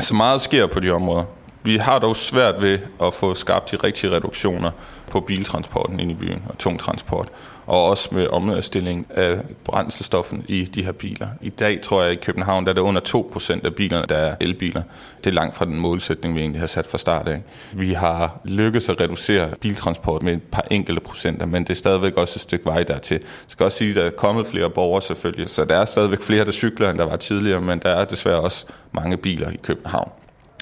[0.00, 1.24] Så meget sker på de områder.
[1.64, 4.70] Vi har dog svært ved at få skabt de rigtige reduktioner
[5.10, 7.28] på biltransporten ind i byen og tung transport.
[7.66, 11.28] Og også med omstilling af brændselstoffen i de her biler.
[11.40, 14.34] I dag tror jeg i København, der er det under 2% af bilerne, der er
[14.40, 14.82] elbiler.
[15.24, 17.42] Det er langt fra den målsætning, vi egentlig har sat fra start af.
[17.72, 22.16] Vi har lykkedes at reducere biltransport med et par enkelte procenter, men det er stadigvæk
[22.16, 23.14] også et stykke vej dertil.
[23.14, 26.22] Jeg skal også sige, at der er kommet flere borgere selvfølgelig, så der er stadigvæk
[26.22, 29.56] flere, der cykler, end der var tidligere, men der er desværre også mange biler i
[29.62, 30.10] København.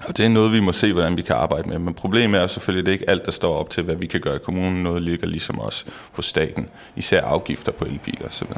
[0.09, 1.79] Og det er noget, vi må se, hvordan vi kan arbejde med.
[1.79, 4.21] Men problemet er selvfølgelig, at det ikke alt, der står op til, hvad vi kan
[4.21, 4.83] gøre i kommunen.
[4.83, 6.69] Noget ligger ligesom os hos staten.
[6.97, 8.49] Især afgifter på elbiler osv.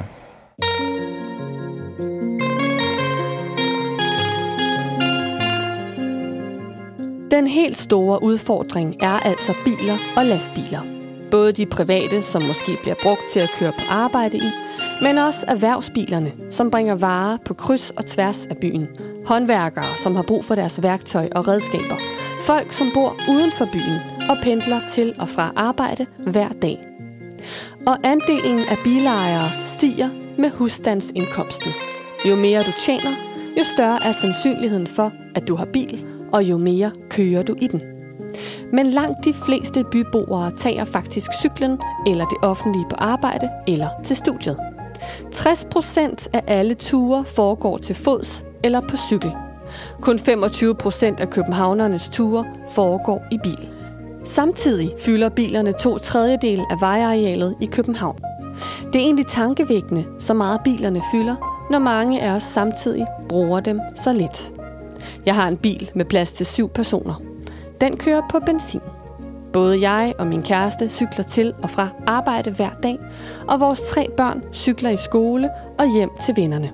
[7.30, 11.01] Den helt store udfordring er altså biler og lastbiler.
[11.32, 14.50] Både de private, som måske bliver brugt til at køre på arbejde i,
[15.02, 18.88] men også erhvervsbilerne, som bringer varer på kryds og tværs af byen.
[19.26, 21.96] Håndværkere, som har brug for deres værktøj og redskaber.
[22.42, 26.78] Folk, som bor uden for byen og pendler til og fra arbejde hver dag.
[27.86, 31.72] Og andelen af bilejere stiger med husstandsindkomsten.
[32.28, 33.12] Jo mere du tjener,
[33.58, 37.66] jo større er sandsynligheden for, at du har bil, og jo mere kører du i
[37.66, 37.91] den.
[38.72, 44.16] Men langt de fleste byboere tager faktisk cyklen eller det offentlige på arbejde eller til
[44.16, 44.56] studiet.
[45.32, 49.32] 60 procent af alle ture foregår til fods eller på cykel.
[50.00, 53.72] Kun 25 procent af københavnernes ture foregår i bil.
[54.22, 58.18] Samtidig fylder bilerne to tredjedel af vejarealet i København.
[58.92, 63.80] Det er egentlig tankevækkende, så meget bilerne fylder, når mange af os samtidig bruger dem
[63.94, 64.52] så lidt.
[65.26, 67.31] Jeg har en bil med plads til syv personer.
[67.82, 68.80] Den kører på benzin.
[69.52, 72.98] Både jeg og min kæreste cykler til og fra arbejde hver dag,
[73.48, 76.70] og vores tre børn cykler i skole og hjem til vennerne.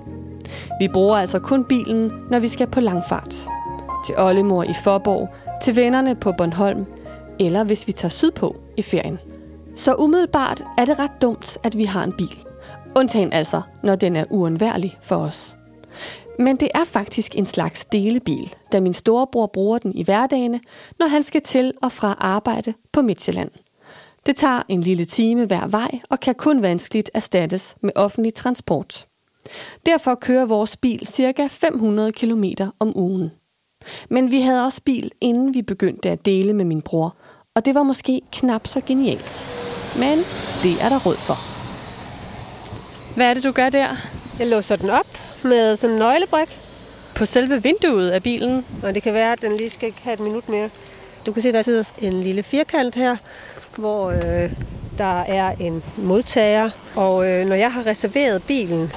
[0.79, 3.49] Vi bruger altså kun bilen, når vi skal på langfart.
[4.05, 5.29] Til oldemor i Forborg,
[5.63, 6.85] til vennerne på Bornholm,
[7.39, 9.19] eller hvis vi tager sydpå i ferien.
[9.75, 12.37] Så umiddelbart er det ret dumt, at vi har en bil.
[12.95, 15.57] Undtagen altså, når den er uundværlig for os.
[16.39, 20.59] Men det er faktisk en slags delebil, da min storebror bruger den i hverdagene,
[20.99, 23.51] når han skal til og fra arbejde på Midtjylland.
[24.25, 29.07] Det tager en lille time hver vej og kan kun vanskeligt erstattes med offentlig transport.
[29.85, 31.47] Derfor kører vores bil ca.
[31.47, 32.43] 500 km
[32.79, 33.31] om ugen.
[34.09, 37.15] Men vi havde også bil, inden vi begyndte at dele med min bror,
[37.55, 39.49] og det var måske knap så genialt.
[39.97, 40.17] Men
[40.63, 41.37] det er der råd for.
[43.15, 43.95] Hvad er det, du gør der?
[44.39, 45.07] Jeg låser den op
[45.43, 46.59] med sådan en nøglebrik.
[47.15, 48.65] På selve vinduet af bilen?
[48.83, 50.69] Og det kan være, at den lige skal have et minut mere.
[51.25, 53.17] Du kan se, der sidder en lille firkant her,
[53.75, 54.51] hvor øh,
[54.97, 56.69] der er en modtager.
[56.95, 58.91] Og øh, når jeg har reserveret bilen,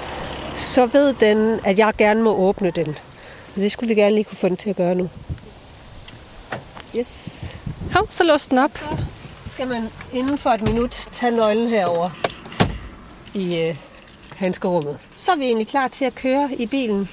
[0.55, 2.95] så ved den, at jeg gerne må åbne den.
[3.55, 5.11] Så det skulle vi gerne lige kunne få den til at gøre nu.
[6.97, 7.29] Yes.
[7.93, 8.79] Hov, så lås den op.
[8.79, 12.11] Så skal man inden for et minut tage nøglen herover
[13.35, 13.77] i øh,
[14.37, 14.99] handskerummet.
[15.23, 17.09] Så er vi egentlig klar til at køre i bilen.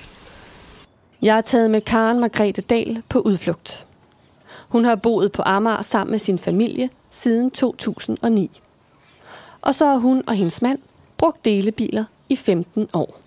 [1.22, 3.88] Jeg er taget med Karen Margrethe Dahl på udflugt.
[4.70, 8.62] Hun har boet på Amager sammen med sin familie siden 2009.
[9.62, 10.80] Og så har hun og hendes mand
[11.18, 13.20] brugt delebiler i 15 år.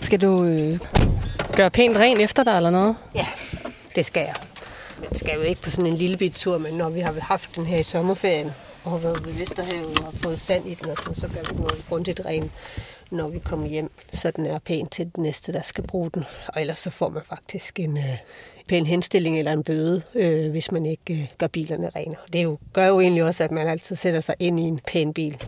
[0.00, 0.80] Skal du øh,
[1.56, 2.96] gøre pænt ren efter dig eller noget?
[3.14, 3.26] Ja,
[3.94, 4.34] det skal jeg.
[5.10, 7.56] Det skal jo ikke på sådan en lille bit tur, men når vi har haft
[7.56, 8.52] den her i sommerferien,
[8.84, 11.84] og har været ved Vesterhavet og fået sand i den, og så gør vi noget
[11.88, 12.50] grundigt ren,
[13.10, 16.24] når vi kommer hjem, så den er pæn til den næste, der skal bruge den.
[16.48, 18.18] Og ellers så får man faktisk en øh,
[18.68, 22.14] pæn henstilling eller en bøde, øh, hvis man ikke øh, gør bilerne rene.
[22.32, 25.12] Det jo, gør jo egentlig også, at man altid sætter sig ind i en pæn
[25.12, 25.42] bil.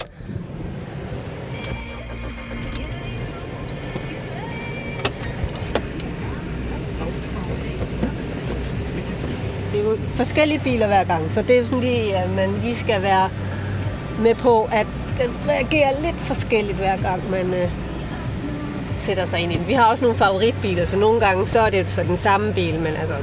[9.72, 12.50] Det er jo forskellige biler hver gang, så det er jo sådan lige, at man
[12.62, 13.30] lige skal være
[14.22, 14.86] med på, at
[15.20, 17.70] den reagerer lidt forskelligt hver gang, man øh,
[18.98, 19.68] sætter sig ind i den.
[19.68, 22.74] Vi har også nogle favoritbiler, så nogle gange så er det så den samme bil,
[22.74, 23.14] men altså,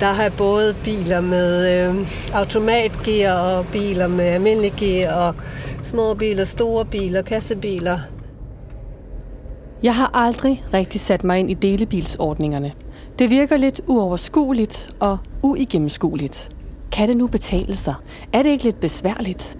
[0.00, 5.34] der har jeg både biler med øh, automatgear og biler med almindelig gear og
[5.82, 7.98] små biler, store biler, kassebiler.
[9.82, 12.72] Jeg har aldrig rigtig sat mig ind i delebilsordningerne.
[13.18, 16.50] Det virker lidt uoverskueligt og uigennemskueligt.
[16.92, 17.94] Kan det nu betale sig?
[18.32, 19.58] Er det ikke lidt besværligt?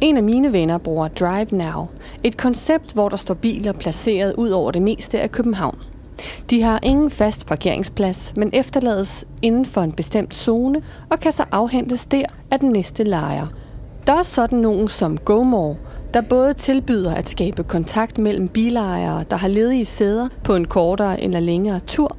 [0.00, 1.86] En af mine venner bruger Drive Now,
[2.24, 5.78] et koncept, hvor der står biler placeret ud over det meste af København.
[6.50, 11.44] De har ingen fast parkeringsplads, men efterlades inden for en bestemt zone og kan så
[11.50, 13.46] afhentes der af den næste lejer.
[14.06, 15.76] Der er sådan nogen som GoMore,
[16.14, 21.22] der både tilbyder at skabe kontakt mellem bilejere, der har ledige sæder på en kortere
[21.22, 22.16] eller længere tur.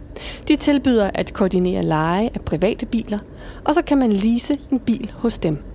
[0.48, 3.20] De tilbyder at koordinere leje af private biler,
[3.63, 5.73] og så kan man lease en bil hos dem.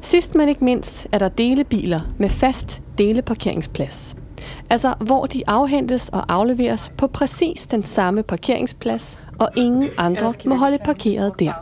[0.00, 4.16] Sidst men ikke mindst er der delebiler med fast deleparkeringsplads.
[4.70, 10.54] Altså hvor de afhentes og afleveres på præcis den samme parkeringsplads, og ingen andre må
[10.54, 11.52] holde parkeret der.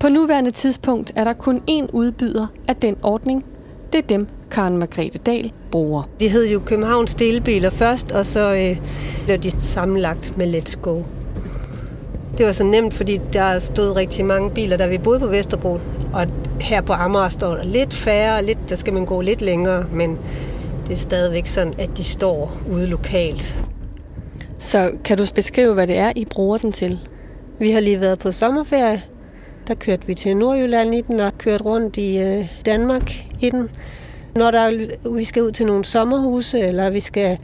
[0.00, 3.44] På nuværende tidspunkt er der kun én udbyder af den ordning.
[3.92, 6.02] Det er dem, Karen Margrethe Dahl bruger.
[6.20, 8.86] De hed jo Københavns Delebiler først, og så øh,
[9.24, 11.02] blev de sammenlagt med Let's Go.
[12.38, 15.78] Det var så nemt, fordi der stod rigtig mange biler, der vi boede på Vesterbro.
[16.12, 16.26] Og
[16.60, 20.18] her på Amager står der lidt færre, lidt, der skal man gå lidt længere, men
[20.86, 23.58] det er stadigvæk sådan, at de står ude lokalt.
[24.58, 26.98] Så kan du beskrive, hvad det er, I bruger den til?
[27.58, 29.02] Vi har lige været på sommerferie.
[29.68, 33.70] Der kørte vi til Nordjylland i den og kørt rundt i øh, Danmark i den.
[34.36, 37.38] Når der, vi skal ud til nogle sommerhuse, eller vi skal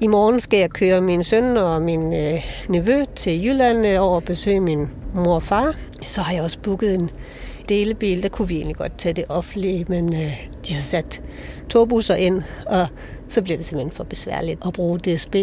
[0.00, 4.14] i morgen skal jeg køre min søn og min øh, nevø til Jylland øh, over
[4.14, 5.74] og besøge min mor og far.
[6.02, 7.10] Så har jeg også booket en
[7.68, 8.22] delebil.
[8.22, 11.22] Der kunne vi egentlig godt tage det offentlige, men øh, de har sat
[11.68, 12.86] togbusser ind, og
[13.28, 15.36] så bliver det simpelthen for besværligt at bruge DSB.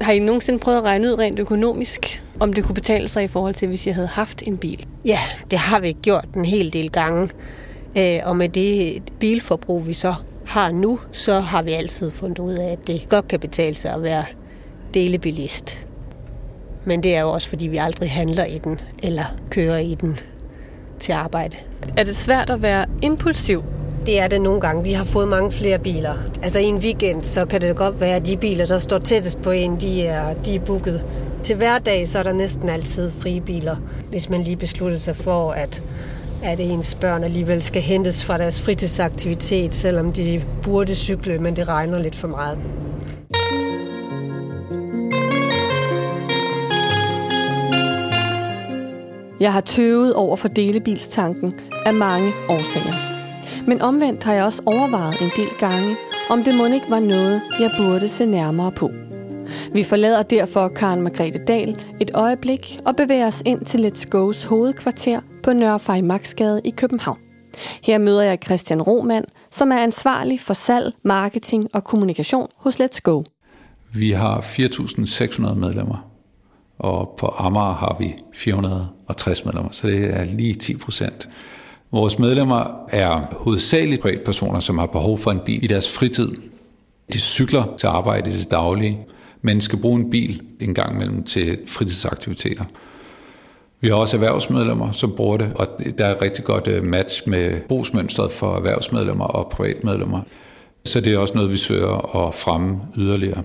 [0.00, 3.28] Har I nogensinde prøvet at regne ud rent økonomisk, om det kunne betale sig i
[3.28, 4.86] forhold til, hvis jeg havde haft en bil?
[5.04, 5.18] Ja,
[5.50, 7.30] det har vi gjort en hel del gange.
[7.98, 10.14] Øh, og med det bilforbrug, vi så
[10.46, 13.94] har nu, så har vi altid fundet ud af, at det godt kan betale sig
[13.94, 14.24] at være
[14.94, 15.86] delebilist.
[16.84, 20.18] Men det er jo også, fordi vi aldrig handler i den, eller kører i den
[21.00, 21.56] til arbejde.
[21.96, 23.64] Er det svært at være impulsiv?
[24.06, 24.84] Det er det nogle gange.
[24.84, 26.14] Vi har fået mange flere biler.
[26.42, 29.42] Altså i en weekend, så kan det godt være, at de biler, der står tættest
[29.42, 31.04] på en, de er, de er booket.
[31.42, 33.76] Til hverdag, så er der næsten altid frie biler,
[34.10, 35.82] hvis man lige beslutter sig for, at
[36.44, 41.68] at ens børn alligevel skal hentes fra deres fritidsaktivitet, selvom de burde cykle, men det
[41.68, 42.58] regner lidt for meget.
[49.40, 51.54] Jeg har tøvet over for delebilstanken
[51.86, 52.94] af mange årsager.
[53.66, 55.96] Men omvendt har jeg også overvejet en del gange,
[56.30, 58.90] om det må ikke var noget, jeg burde se nærmere på.
[59.72, 64.48] Vi forlader derfor Karen Margrethe Dahl et øjeblik og bevæger os ind til Let's Go's
[64.48, 67.18] hovedkvarter på Nørre Fejmaksgade i København.
[67.82, 72.98] Her møder jeg Christian Romand, som er ansvarlig for salg, marketing og kommunikation hos Let's
[73.02, 73.22] Go.
[73.92, 76.10] Vi har 4.600 medlemmer,
[76.78, 81.28] og på Amager har vi 460 medlemmer, så det er lige 10 procent.
[81.92, 86.30] Vores medlemmer er hovedsageligt personer, som har behov for en bil i deres fritid.
[87.12, 89.06] De cykler til arbejde i det daglige,
[89.42, 92.64] men skal bruge en bil en gang imellem til fritidsaktiviteter.
[93.84, 95.68] Vi har også erhvervsmedlemmer, som bruger det, og
[95.98, 100.20] der er et rigtig godt øh, match med brugsmønstret for erhvervsmedlemmer og privatmedlemmer.
[100.84, 103.42] Så det er også noget, vi søger at fremme yderligere.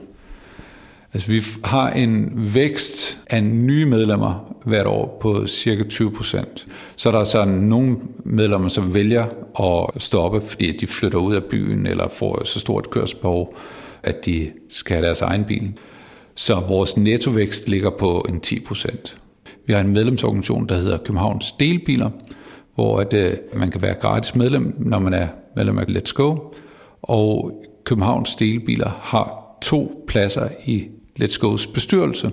[1.14, 6.68] Altså, vi har en vækst af nye medlemmer hvert år på cirka 20 procent.
[6.96, 9.26] Så der er så nogle medlemmer, som vælger
[9.60, 13.56] at stoppe, fordi de flytter ud af byen eller får så stort kørsbehov,
[14.04, 15.74] at de skal have deres egen bil.
[16.36, 19.18] Så vores nettovækst ligger på en 10 procent.
[19.70, 22.10] Vi har en medlemsorganisation, der hedder Københavns Delbiler,
[22.76, 26.38] hvor at, øh, man kan være gratis medlem, når man er medlem af Let's Go.
[27.02, 30.88] Og Københavns Delbiler har to pladser i
[31.22, 32.32] Let's Go's bestyrelse.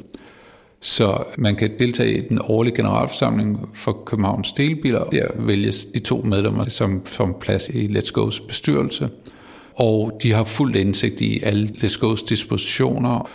[0.80, 5.04] Så man kan deltage i den årlige generalforsamling for Københavns Delbiler.
[5.04, 9.08] Der vælges de to medlemmer som, som plads i Let's Go's bestyrelse.
[9.74, 13.28] Og de har fuld indsigt i alle Let's Go's dispositioner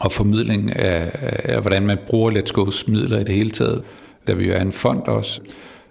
[0.00, 1.10] og formidling af,
[1.44, 3.84] af hvordan man bruger Let's Go's midler i det hele taget.
[4.26, 5.40] Da vi jo er en fond også,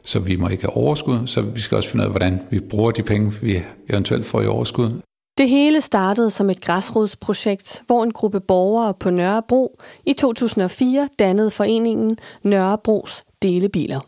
[0.04, 2.60] så vi må ikke have overskud, så vi skal også finde ud af, hvordan vi
[2.60, 5.02] bruger de penge, vi eventuelt får i overskud.
[5.38, 11.52] Det hele startede som et græsrodsprojekt, hvor en gruppe borgere på Nørrebro i 2004 dannede
[11.52, 14.00] foreningen Nørrebros Delebiler.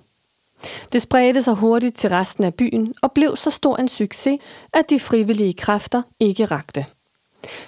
[0.91, 4.37] Det spredte sig hurtigt til resten af byen og blev så stor en succes,
[4.73, 6.85] at de frivillige kræfter ikke rakte.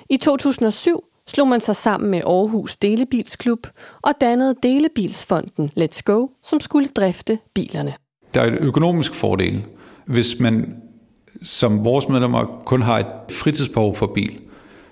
[0.09, 3.67] I 2007 slog man sig sammen med Aarhus Delebilsklub
[4.01, 7.93] og dannede Delebilsfonden Let's Go, som skulle drifte bilerne.
[8.33, 9.63] Der er et økonomisk fordel,
[10.05, 10.81] hvis man
[11.41, 14.39] som vores medlemmer kun har et fritidsbehov for bil,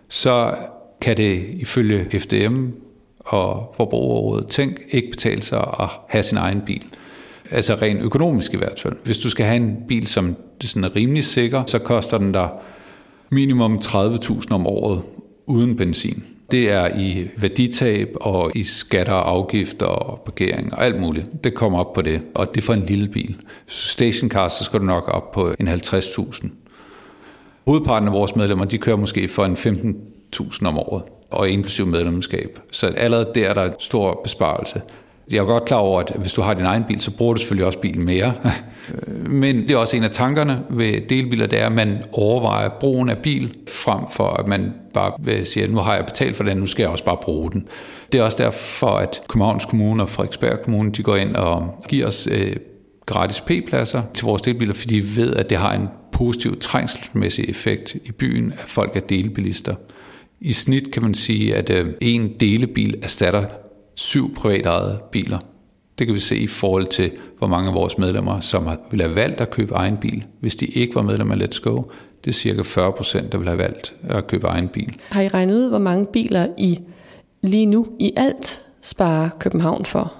[0.08, 0.56] så
[1.02, 2.68] kan det ifølge FDM
[3.20, 6.84] og Forbrugerrådet Tænk ikke betale sig at have sin egen bil.
[7.52, 8.96] Altså rent økonomisk i hvert fald.
[9.04, 12.48] Hvis du skal have en bil, som sådan er rimelig sikker, så koster den der
[13.30, 15.02] minimum 30.000 om året
[15.50, 16.24] uden benzin.
[16.52, 21.44] Det er i værditab og i skatter og afgifter og parkering og alt muligt.
[21.44, 23.36] Det kommer op på det, og det er for en lille bil.
[23.68, 26.50] Stationcar, så skal du nok op på en 50.000.
[27.66, 32.60] Hovedparten af vores medlemmer, de kører måske for en 15.000 om året, og inklusiv medlemskab.
[32.72, 34.82] Så allerede der er der en stor besparelse.
[35.32, 37.40] Jeg er godt klar over, at hvis du har din egen bil, så bruger du
[37.40, 38.34] selvfølgelig også bilen mere.
[39.44, 43.10] Men det er også en af tankerne ved delbiler, det er, at man overvejer brugen
[43.10, 46.58] af bil, frem for at man bare siger, at nu har jeg betalt for den,
[46.58, 47.68] nu skal jeg også bare bruge den.
[48.12, 52.08] Det er også derfor, at Københavns Kommune og Frederiksberg Kommune, de går ind og giver
[52.08, 52.56] os øh,
[53.06, 57.96] gratis P-pladser til vores delbiler, fordi vi ved, at det har en positiv trængselsmæssig effekt
[57.96, 59.76] i byen, at folk er delbilister.
[60.42, 63.46] I snit kan man sige, at øh, en delebil erstatter
[64.00, 65.40] syv privatejede biler.
[66.00, 69.16] Det kan vi se i forhold til, hvor mange af vores medlemmer, som ville have
[69.16, 71.82] valgt at købe egen bil, hvis de ikke var medlemmer af Let's Go.
[72.26, 74.96] Det er cirka 40 procent, der vil have valgt at købe egen bil.
[75.10, 76.80] Har I regnet ud, hvor mange biler I
[77.42, 80.14] lige nu i alt sparer København for?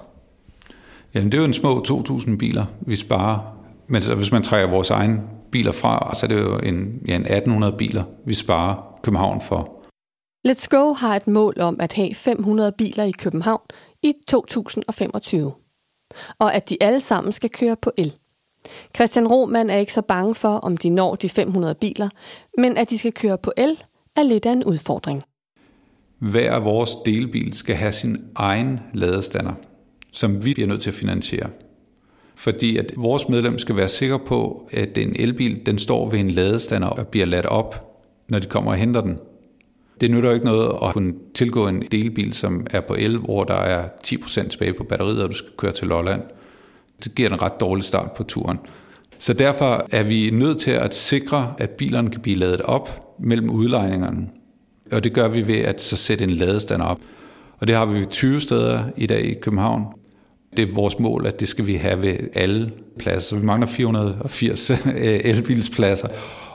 [1.14, 3.38] Jamen, det er jo en små 2.000 biler, vi sparer.
[3.86, 5.20] Men hvis man trækker vores egen
[5.50, 7.26] biler fra, så er det jo en, ja, en
[7.62, 9.79] 1.800 biler, vi sparer København for.
[10.48, 13.62] Let's Go har et mål om at have 500 biler i København
[14.02, 15.52] i 2025.
[16.38, 18.14] Og at de alle sammen skal køre på el.
[18.96, 22.08] Christian Roman er ikke så bange for, om de når de 500 biler,
[22.58, 23.82] men at de skal køre på el
[24.16, 25.22] er lidt af en udfordring.
[26.18, 29.52] Hver af vores delbil skal have sin egen ladestander,
[30.12, 31.50] som vi bliver nødt til at finansiere.
[32.34, 36.30] Fordi at vores medlem skal være sikker på, at en elbil den står ved en
[36.30, 39.18] ladestander og bliver ladt op, når de kommer og henter den.
[40.00, 43.44] Det nytter jo ikke noget at kunne tilgå en delbil, som er på el, hvor
[43.44, 46.22] der er 10% tilbage på batteriet, og du skal køre til Lolland.
[47.04, 48.58] Det giver en ret dårlig start på turen.
[49.18, 53.50] Så derfor er vi nødt til at sikre, at bilerne kan blive ladet op mellem
[53.50, 54.28] udlejningerne.
[54.92, 56.98] Og det gør vi ved at så sætte en ladestander op.
[57.58, 59.86] Og det har vi 20 steder i dag i København.
[60.56, 63.36] Det er vores mål, at det skal vi have ved alle pladser.
[63.36, 64.76] Vi mangler 480 øh,
[65.24, 66.08] elbilspladser,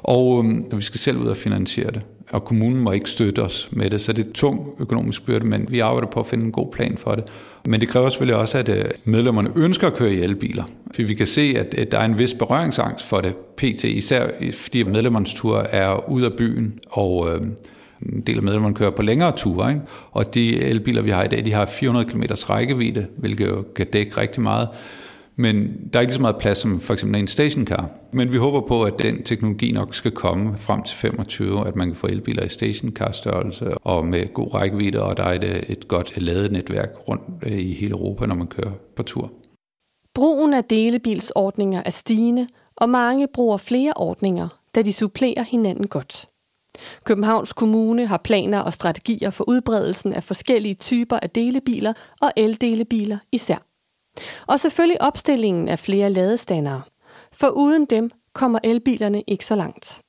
[0.10, 2.02] øhm, og vi skal selv ud og finansiere det
[2.32, 5.68] og kommunen må ikke støtte os med det, så det er tung økonomisk byrde, men
[5.70, 7.24] vi arbejder på at finde en god plan for det.
[7.66, 10.64] Men det kræver selvfølgelig også, at øh, medlemmerne ønsker at køre i elbiler.
[10.96, 13.84] For vi kan se, at der er en vis berøringsangst for det, pt.
[13.84, 17.42] især fordi medlemmernes tur er ud af byen, og øh,
[18.14, 19.70] en del af medlemmerne kører på længere ture.
[19.70, 19.82] Ikke?
[20.12, 23.86] Og de elbiler, vi har i dag, de har 400 km rækkevidde, hvilket jo kan
[23.86, 24.68] dække rigtig meget.
[25.36, 27.90] Men der er ikke så meget plads som for eksempel en stationcar.
[28.12, 31.88] Men vi håber på, at den teknologi nok skal komme frem til 25, at man
[31.88, 36.22] kan få elbiler i stationcar-størrelse og med god rækkevidde, og der er et, et godt
[36.22, 39.32] ladenetværk rundt øh, i hele Europa, når man kører på tur.
[40.14, 46.26] Brugen af delebilsordninger er stigende, og mange bruger flere ordninger, da de supplerer hinanden godt.
[47.04, 53.18] Københavns Kommune har planer og strategier for udbredelsen af forskellige typer af delebiler og eldelebiler
[53.32, 53.58] især.
[54.48, 56.82] Og selvfølgelig opstillingen af flere ladestandere.
[57.32, 60.02] For uden dem kommer elbilerne ikke så langt.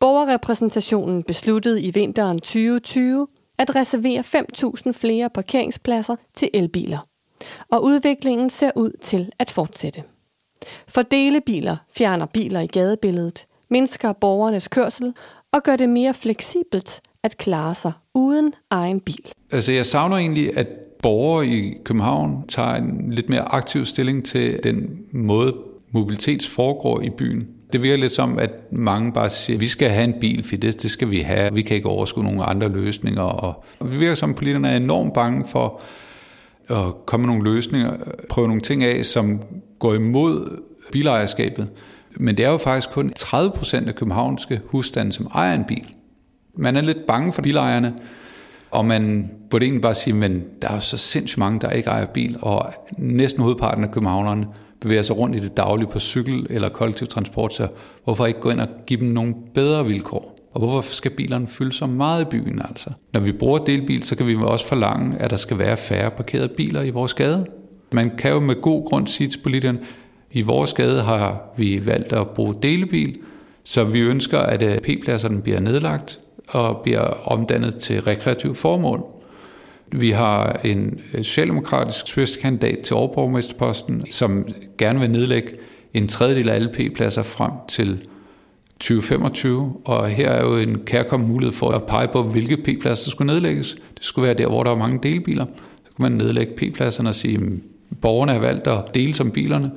[0.00, 3.26] Borgerrepræsentationen besluttede i vinteren 2020
[3.58, 4.20] at reservere
[4.86, 7.06] 5.000 flere parkeringspladser til elbiler.
[7.70, 10.02] Og udviklingen ser ud til at fortsætte.
[10.88, 15.14] For delebiler fjerner biler i gadebilledet, mindsker borgernes kørsel
[15.52, 19.32] og gør det mere fleksibelt at klare sig uden egen bil.
[19.52, 20.66] Altså jeg savner egentlig, at
[21.02, 25.54] borgere i København tager en lidt mere aktiv stilling til den måde,
[25.90, 27.48] mobilitet foregår i byen.
[27.72, 30.56] Det virker lidt som, at mange bare siger, at vi skal have en bil, for
[30.56, 31.54] det, det skal vi have.
[31.54, 33.22] Vi kan ikke overskue nogle andre løsninger.
[33.22, 35.82] Og, og vi virker som, at politikerne er enormt bange for
[36.68, 37.92] at komme med nogle løsninger,
[38.28, 39.40] prøve nogle ting af, som
[39.78, 41.68] går imod bilejerskabet.
[42.16, 45.88] Men det er jo faktisk kun 30 procent af københavnske husstande, som ejer en bil.
[46.54, 47.94] Man er lidt bange for bilejerne,
[48.70, 52.06] og man burde egentlig bare sige, men der er så sindssygt mange, der ikke ejer
[52.06, 54.46] bil, og næsten hovedparten af københavnerne
[54.80, 57.68] bevæger sig rundt i det daglige på cykel eller kollektiv transport, så
[58.04, 60.36] hvorfor ikke gå ind og give dem nogle bedre vilkår?
[60.54, 62.90] Og hvorfor skal bilerne fylde så meget i byen altså?
[63.12, 66.48] Når vi bruger delbil, så kan vi også forlange, at der skal være færre parkerede
[66.56, 67.46] biler i vores gade.
[67.92, 69.78] Man kan jo med god grund sige til politikerne,
[70.32, 73.16] i vores gade har vi valgt at bruge delebil,
[73.64, 79.19] så vi ønsker, at øh, P-pladserne bliver nedlagt og bliver omdannet til rekreativ formål.
[79.92, 84.46] Vi har en øh, socialdemokratisk spidskandidat til overborgmesterposten, som
[84.78, 85.52] gerne vil nedlægge
[85.94, 88.08] en tredjedel af alle P-pladser frem til
[88.80, 93.10] 2025, og her er jo en kærkommen mulighed for at pege på, hvilke P-pladser der
[93.10, 93.76] skulle nedlægges.
[93.94, 95.44] Det skulle være der, hvor der er mange delbiler.
[95.84, 99.70] Så kunne man nedlægge P-pladserne og sige, at borgerne har valgt at dele som bilerne,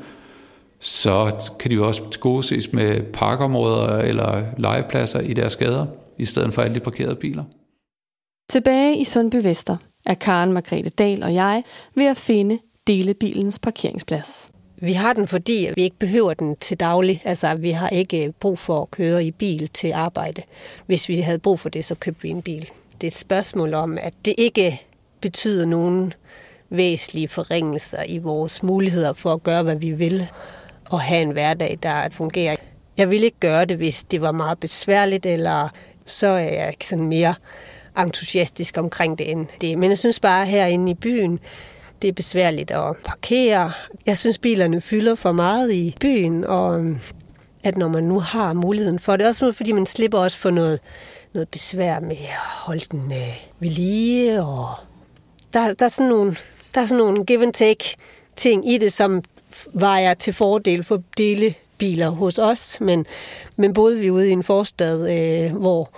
[0.80, 5.86] så kan de jo også tilgodeses med parkområder eller legepladser i deres gader,
[6.18, 7.44] i stedet for alle de parkerede biler.
[8.50, 11.64] Tilbage i Sundby Vester er Karen Margrethe Dahl og jeg
[11.96, 14.50] ved at finde delebilens parkeringsplads.
[14.78, 17.22] Vi har den, fordi vi ikke behøver den til daglig.
[17.26, 20.42] Altså, vi har ikke øh, brug for at køre i bil til arbejde.
[20.86, 22.70] Hvis vi havde brug for det, så købte vi en bil.
[22.94, 24.82] Det er et spørgsmål om, at det ikke
[25.22, 26.14] betyder nogen
[26.70, 30.28] væsentlige forringelser i vores muligheder for at gøre, hvad vi vil,
[30.90, 32.56] og have en hverdag, der fungerer.
[32.98, 35.70] Jeg ville ikke gøre det, hvis det var meget besværligt, eller
[36.06, 37.36] så er jeg ikke sådan mere
[37.98, 39.78] entusiastisk omkring det end det.
[39.78, 41.40] Men jeg synes bare herinde i byen,
[42.02, 43.72] det er besværligt at parkere.
[44.06, 47.00] Jeg synes, bilerne fylder for meget i byen, og øhm,
[47.64, 50.80] at når man nu har muligheden for det, også fordi man slipper også for noget,
[51.34, 54.70] noget besvær med at holde den øh, ved lige, og
[55.54, 56.36] der, der, er sådan nogle,
[56.76, 57.96] der er sådan nogle give and take
[58.36, 59.22] ting i det, som
[59.74, 63.06] vejer til fordel for delebiler hos os, men,
[63.56, 65.90] men boede vi ude i en forstad, øh, hvor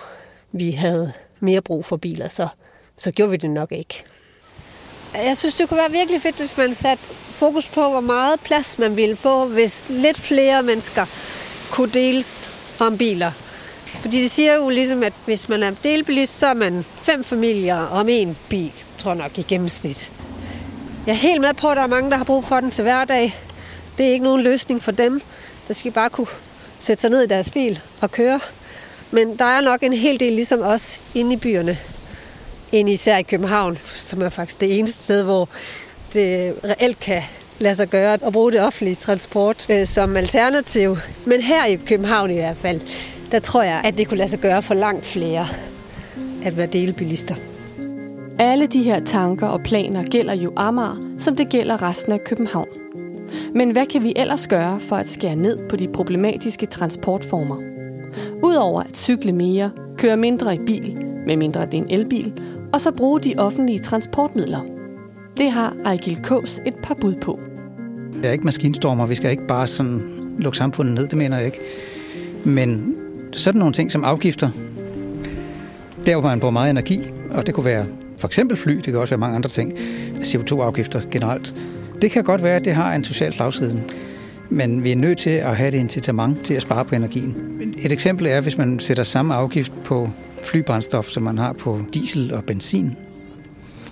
[0.52, 1.12] vi havde
[1.46, 2.48] mere brug for biler, så,
[2.98, 4.04] så gjorde vi det nok ikke.
[5.16, 8.80] Jeg synes, det kunne være virkelig fedt, hvis man satte fokus på, hvor meget plads
[8.80, 11.06] man ville få, hvis lidt flere mennesker
[11.72, 13.32] kunne deles om biler.
[13.86, 17.78] Fordi det siger jo ligesom, at hvis man er delbilist, så er man fem familier
[17.78, 20.12] om en bil, tror jeg nok i gennemsnit.
[21.06, 22.82] Jeg er helt med på, at der er mange, der har brug for den til
[22.82, 23.36] hverdag.
[23.98, 25.22] Det er ikke nogen løsning for dem.
[25.68, 26.28] Der skal bare kunne
[26.80, 28.40] sætte sig ned i deres bil og køre.
[29.12, 31.78] Men der er nok en hel del ligesom os inde i byerne,
[32.72, 35.50] Inde især i København, som er faktisk det eneste sted, hvor
[36.14, 37.22] det reelt kan
[37.60, 40.98] lade sig gøre at bruge det offentlige transport øh, som alternativ.
[41.26, 42.82] Men her i København i hvert fald,
[43.32, 45.48] der tror jeg, at det kunne lade sig gøre for langt flere
[46.44, 47.36] at være delebilister.
[48.40, 52.68] Alle de her tanker og planer gælder jo Amager, som det gælder resten af København.
[53.56, 57.75] Men hvad kan vi ellers gøre for at skære ned på de problematiske transportformer?
[58.44, 60.98] Udover at cykle mere, køre mindre i bil,
[61.28, 62.34] med mindre det er en elbil,
[62.74, 64.66] og så bruge de offentlige transportmidler.
[65.38, 67.40] Det har Ejgil Kås et par bud på.
[68.14, 70.02] Det er ikke maskinstormer, vi skal ikke bare sådan
[70.40, 71.60] lukke samfundet ned, det mener jeg ikke.
[72.44, 72.96] Men
[73.34, 74.50] sådan nogle ting som afgifter,
[76.06, 77.02] der hvor man bruger meget energi,
[77.32, 77.86] og det kunne være
[78.18, 79.74] for eksempel fly, det kan også være mange andre ting,
[80.20, 81.56] CO2-afgifter generelt.
[82.02, 83.84] Det kan godt være, at det har en social slagside,
[84.50, 87.36] men vi er nødt til at have et incitament til at spare på energien.
[87.78, 90.10] Et eksempel er, hvis man sætter samme afgift på
[90.44, 92.96] flybrændstof, som man har på diesel og benzin,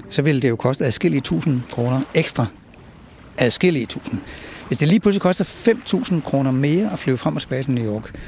[0.09, 2.45] så vil det jo koste adskillige tusind kroner ekstra.
[3.37, 4.19] Adskillige tusind.
[4.67, 7.93] Hvis det lige pludselig koster 5.000 kroner mere at flyve frem og tilbage til New
[7.93, 8.19] York,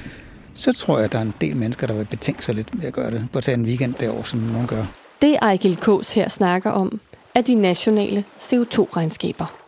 [0.53, 2.83] så tror jeg, at der er en del mennesker, der vil betænke sig lidt ved
[2.83, 3.27] at gøre det.
[3.31, 4.85] På at tage en weekend derovre, som nogen gør.
[5.21, 6.99] Det Ejgil Kås her snakker om,
[7.35, 9.64] er de nationale CO2-regnskaber.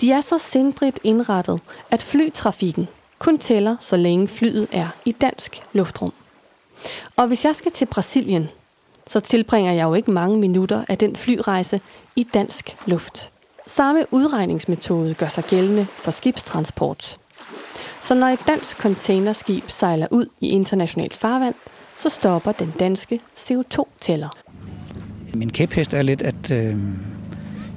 [0.00, 1.60] De er så sindrigt indrettet,
[1.90, 2.88] at flytrafikken
[3.18, 6.12] kun tæller, så længe flyet er i dansk luftrum.
[7.16, 8.48] Og hvis jeg skal til Brasilien,
[9.06, 11.80] så tilbringer jeg jo ikke mange minutter af den flyrejse
[12.16, 13.32] i dansk luft.
[13.66, 17.18] Samme udregningsmetode gør sig gældende for skibstransport.
[18.00, 21.54] Så når et dansk containerskib sejler ud i internationalt farvand,
[21.96, 24.28] så stopper den danske CO2-tæller.
[25.34, 26.76] Min kæphest er lidt, at øh,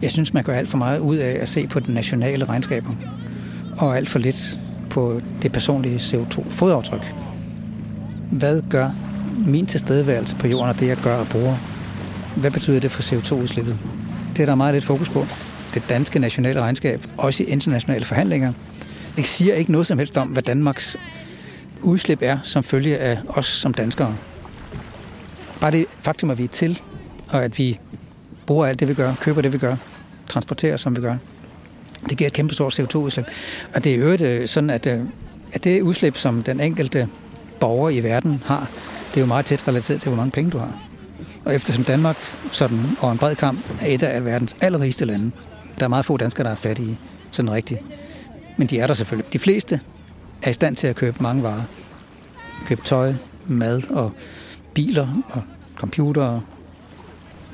[0.02, 2.92] jeg synes, man gør alt for meget ud af at se på den nationale regnskaber,
[3.78, 7.14] og alt for lidt på det personlige CO2-fodaftryk.
[8.32, 8.90] Hvad gør
[9.46, 11.58] min tilstedeværelse på jorden og det, jeg gør og bruger?
[12.36, 13.78] Hvad betyder det for CO2-udslippet?
[14.36, 15.26] Det er der meget lidt fokus på.
[15.74, 18.54] Det danske nationale regnskab, også i internationale forhandlinger,
[19.18, 20.98] det siger ikke noget som helst om, hvad Danmarks
[21.84, 24.16] udslip er som følge af os som danskere.
[25.62, 26.82] Bare det faktum, at vi er til,
[27.30, 27.80] og at vi
[28.48, 29.76] bruger alt det, vi gør, køber det, vi gør,
[30.30, 31.18] transporterer, som vi gør,
[32.10, 33.26] det giver et kæmpe stort CO2-udslip.
[33.74, 35.00] Og det er jo øh, sådan, at, øh,
[35.54, 37.08] at det udslip, som den enkelte
[37.60, 38.70] borger i verden har,
[39.10, 40.80] det er jo meget tæt relateret til, hvor mange penge du har.
[41.46, 42.18] Og eftersom Danmark
[42.52, 45.32] sådan, over en bred kamp er et af verdens allerrigeste lande,
[45.80, 47.00] der er meget få danskere, der er fattige,
[47.32, 47.80] sådan rigtigt.
[48.58, 49.34] Men de er der selvfølgelig.
[49.34, 49.80] De fleste
[50.44, 51.64] er i stand til at købe mange varer.
[52.66, 53.14] Købe tøj,
[53.48, 54.12] mad og
[54.74, 55.42] biler og
[55.76, 56.42] computere,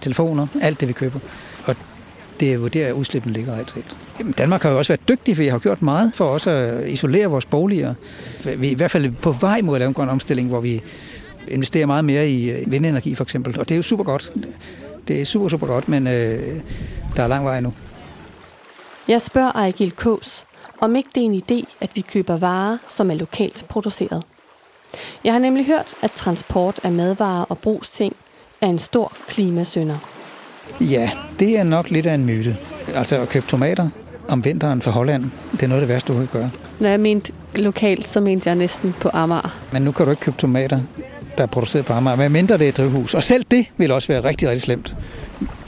[0.04, 1.20] telefoner, alt det vi køber.
[1.66, 1.76] Og
[2.40, 3.82] det er jo der, udslippen ligger altid.
[4.20, 6.90] Jamen, Danmark har jo også været dygtig, for vi har gjort meget for også at
[6.90, 7.94] isolere vores boliger.
[8.58, 10.82] Vi er i hvert fald på vej mod at lave en grøn omstilling, hvor vi
[11.48, 13.60] investerer meget mere i øh, vindenergi for eksempel.
[13.60, 14.34] Og det er jo super godt.
[15.08, 16.62] Det er super, super godt, men øh,
[17.16, 17.74] der er lang vej nu.
[19.08, 20.46] Jeg spørger Ejgil Kås,
[20.80, 24.24] om ikke det er en idé, at vi køber varer, som er lokalt produceret.
[25.24, 28.16] Jeg har nemlig hørt, at transport af madvarer og brugsting
[28.64, 29.98] er en stor klimasønder.
[30.82, 32.58] Ja, det er nok lidt af en myte.
[32.96, 33.90] Altså at købe tomater
[34.28, 36.50] om vinteren fra Holland, det er noget af det værste, du kan gøre.
[36.80, 39.58] Når jeg mente lokalt, så mente jeg næsten på Amager.
[39.72, 40.80] Men nu kan du ikke købe tomater,
[41.38, 43.14] der er produceret på Amager, men mindre det er et drivhus.
[43.14, 44.96] Og selv det vil også være rigtig, rigtig slemt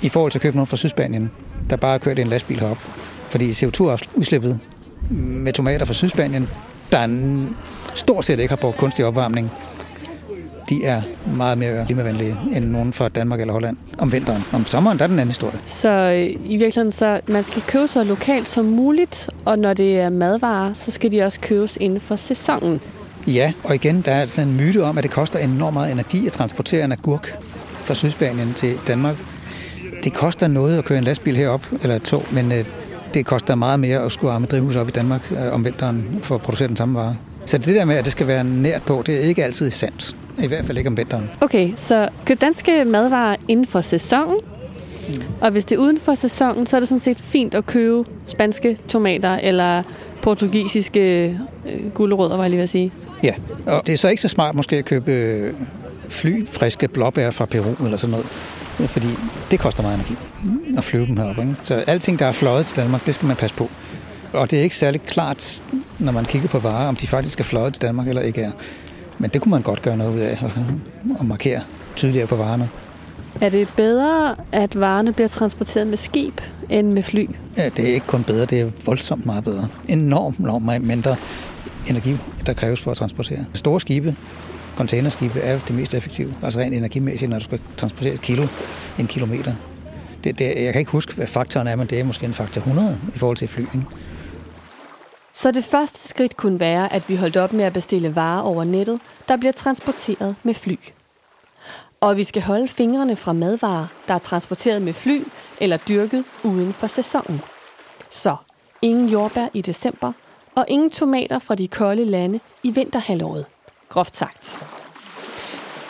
[0.02, 1.32] i forhold til at købe noget fra Sydspanien,
[1.70, 2.78] der bare har kørt en lastbil herop.
[3.30, 4.60] Fordi CO2-udslippet
[5.10, 6.50] med tomater fra Sydspanien,
[6.92, 7.08] der
[7.94, 9.52] stort set ikke har brugt kunstig opvarmning,
[10.70, 11.02] de er
[11.36, 14.44] meget mere klimavenlige end nogen fra Danmark eller Holland om vinteren.
[14.54, 15.60] Om sommeren, der er den anden historie.
[15.66, 20.00] Så øh, i virkeligheden, så man skal købe så lokalt som muligt, og når det
[20.00, 22.82] er madvarer, så skal de også købes inden for sæsonen.
[23.28, 26.28] Ja, og igen, der er altså en myte om, at det koster enormt meget energi
[26.28, 27.40] at transportere en agurk
[27.84, 29.16] fra Sydspanien til Danmark.
[30.04, 32.66] Det koster noget at køre en lastbil herop, eller et tog, men øh,
[33.14, 36.36] det koster meget mere at skulle arme drivhus op i Danmark øh, om vinteren for
[36.36, 37.16] at producere den samme vare.
[37.46, 40.16] Så det der med, at det skal være nært på, det er ikke altid sandt.
[40.44, 41.30] I hvert fald ikke om vinteren.
[41.42, 44.40] Okay, så køb danske madvarer inden for sæsonen.
[45.08, 45.14] Mm.
[45.42, 48.10] Og hvis det er uden for sæsonen, så er det sådan set fint at købe
[48.26, 49.84] spanske tomater eller
[50.22, 51.30] portugisiske
[51.70, 52.92] øh, gulerødder, var jeg lige ved at sige.
[53.24, 53.34] Ja,
[53.66, 55.54] og det er så ikke så smart måske at købe øh,
[56.10, 58.26] flyfriske blåbær fra Peru eller sådan noget.
[58.90, 59.08] Fordi
[59.52, 60.16] det koster meget energi
[60.78, 61.38] at flyve dem herop.
[61.38, 61.56] Ikke?
[61.64, 63.70] Så alting, der er fløjet til Danmark, det skal man passe på.
[64.34, 65.64] Og det er ikke særlig klart,
[66.00, 68.52] når man kigger på varer, om de faktisk er fløjet til Danmark eller ikke er.
[69.20, 70.44] Men det kunne man godt gøre noget ud af
[71.20, 71.62] og markere
[71.96, 72.70] tydeligere på varerne.
[73.42, 77.30] Er det bedre, at varerne bliver transporteret med skib end med fly?
[77.58, 79.68] Ja, det er ikke kun bedre, det er voldsomt meget bedre.
[79.88, 81.16] Enormt, enormt mindre
[81.90, 83.46] energi, der kræves for at transportere.
[83.54, 84.16] Store skibe,
[84.76, 86.34] containerskibe, er det mest effektive.
[86.44, 88.48] Altså rent energimæssigt, når du skal transportere et kilo,
[89.00, 89.54] en kilometer.
[90.24, 92.62] Det, det, jeg kan ikke huske, hvad faktoren er, men det er måske en faktor
[92.62, 93.62] 100 i forhold til fly.
[93.62, 93.86] Ikke?
[95.36, 98.64] Så det første skridt kunne være, at vi holdt op med at bestille varer over
[98.64, 100.76] nettet, der bliver transporteret med fly.
[102.02, 105.24] Og vi skal holde fingrene fra madvarer, der er transporteret med fly
[105.62, 107.42] eller dyrket uden for sæsonen.
[108.10, 108.36] Så
[108.82, 110.12] ingen jordbær i december,
[110.56, 113.46] og ingen tomater fra de kolde lande i vinterhalvåret.
[113.90, 114.60] Groft sagt.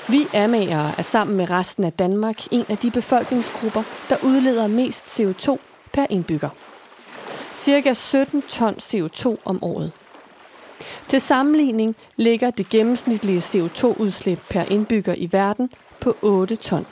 [0.10, 5.20] Vi amagere er sammen med resten af Danmark en af de befolkningsgrupper, der udleder mest
[5.20, 5.58] CO2
[5.94, 6.50] per indbygger
[7.56, 9.92] cirka 17 ton CO2 om året.
[11.08, 16.86] Til sammenligning ligger det gennemsnitlige CO2-udslip per indbygger i verden på 8 ton.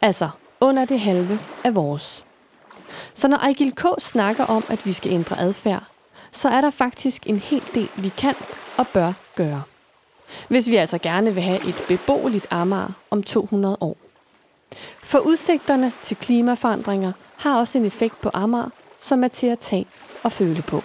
[0.00, 0.28] Altså
[0.60, 2.24] under det halve af vores.
[3.14, 3.84] Så når Ejgil K.
[3.98, 5.82] snakker om, at vi skal ændre adfærd,
[6.30, 8.34] så er der faktisk en hel del, vi kan
[8.78, 9.62] og bør gøre.
[10.48, 13.96] Hvis vi altså gerne vil have et beboeligt Amager om 200 år.
[15.02, 18.70] For udsigterne til klimaforandringer har også en effekt på Amager,
[19.02, 19.86] som er til at tage
[20.24, 20.82] og føle på.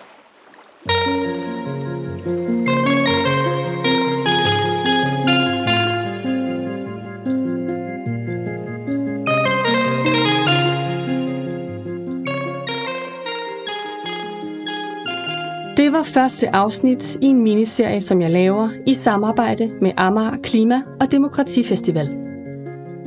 [15.78, 20.82] Det var første afsnit i en miniserie, som jeg laver i samarbejde med Amager Klima-
[21.02, 22.27] og Demokratifestival.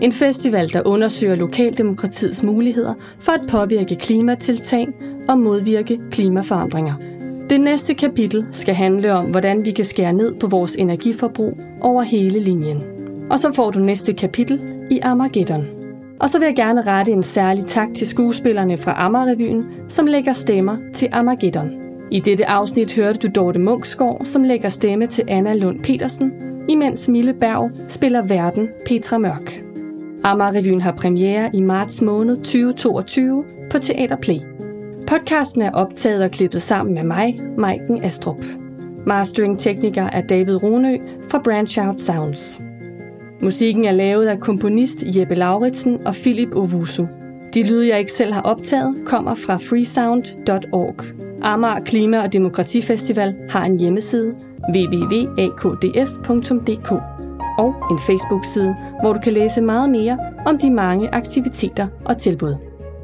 [0.01, 4.89] En festival, der undersøger lokaldemokratiets muligheder for at påvirke klimatiltag
[5.29, 6.95] og modvirke klimaforandringer.
[7.51, 12.03] Det næste kapitel skal handle om, hvordan vi kan skære ned på vores energiforbrug over
[12.03, 12.83] hele linjen.
[13.31, 15.67] Og så får du næste kapitel i Armageddon.
[16.21, 20.33] Og så vil jeg gerne rette en særlig tak til skuespillerne fra Amagerrevyen, som lægger
[20.33, 21.71] stemmer til Armageddon.
[22.11, 26.33] I dette afsnit hørte du Dorte Munksgaard, som lægger stemme til Anna Lund Petersen,
[26.69, 29.70] imens Mille Berg spiller verden Petra Mørk.
[30.25, 34.39] Amagerrevyen har premiere i marts måned 2022 på Teater Play.
[35.07, 38.45] Podcasten er optaget og klippet sammen med mig, Maiken Astrup.
[39.07, 40.99] Mastering-tekniker er David Ronø
[41.31, 42.61] fra Branch Out Sounds.
[43.43, 47.07] Musikken er lavet af komponist Jeppe Lauritsen og Philip Ovusu.
[47.55, 50.97] De lyde, jeg ikke selv har optaget, kommer fra freesound.org.
[51.43, 54.35] Amager Klima- og Demokratifestival har en hjemmeside
[54.75, 55.31] www.akdf.dk
[57.61, 62.55] og en Facebook-side, hvor du kan læse meget mere om de mange aktiviteter og tilbud.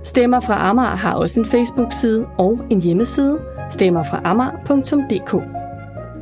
[0.02, 3.38] Stemmer fra Amager har også en Facebook-side og en hjemmeside,
[3.70, 5.34] stemmerfraamager.dk.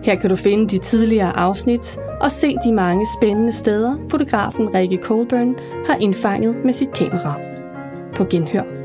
[0.05, 4.99] Her kan du finde de tidligere afsnit og se de mange spændende steder, fotografen Rikke
[5.03, 5.55] Colburn
[5.87, 7.41] har indfanget med sit kamera.
[8.17, 8.84] På genhør.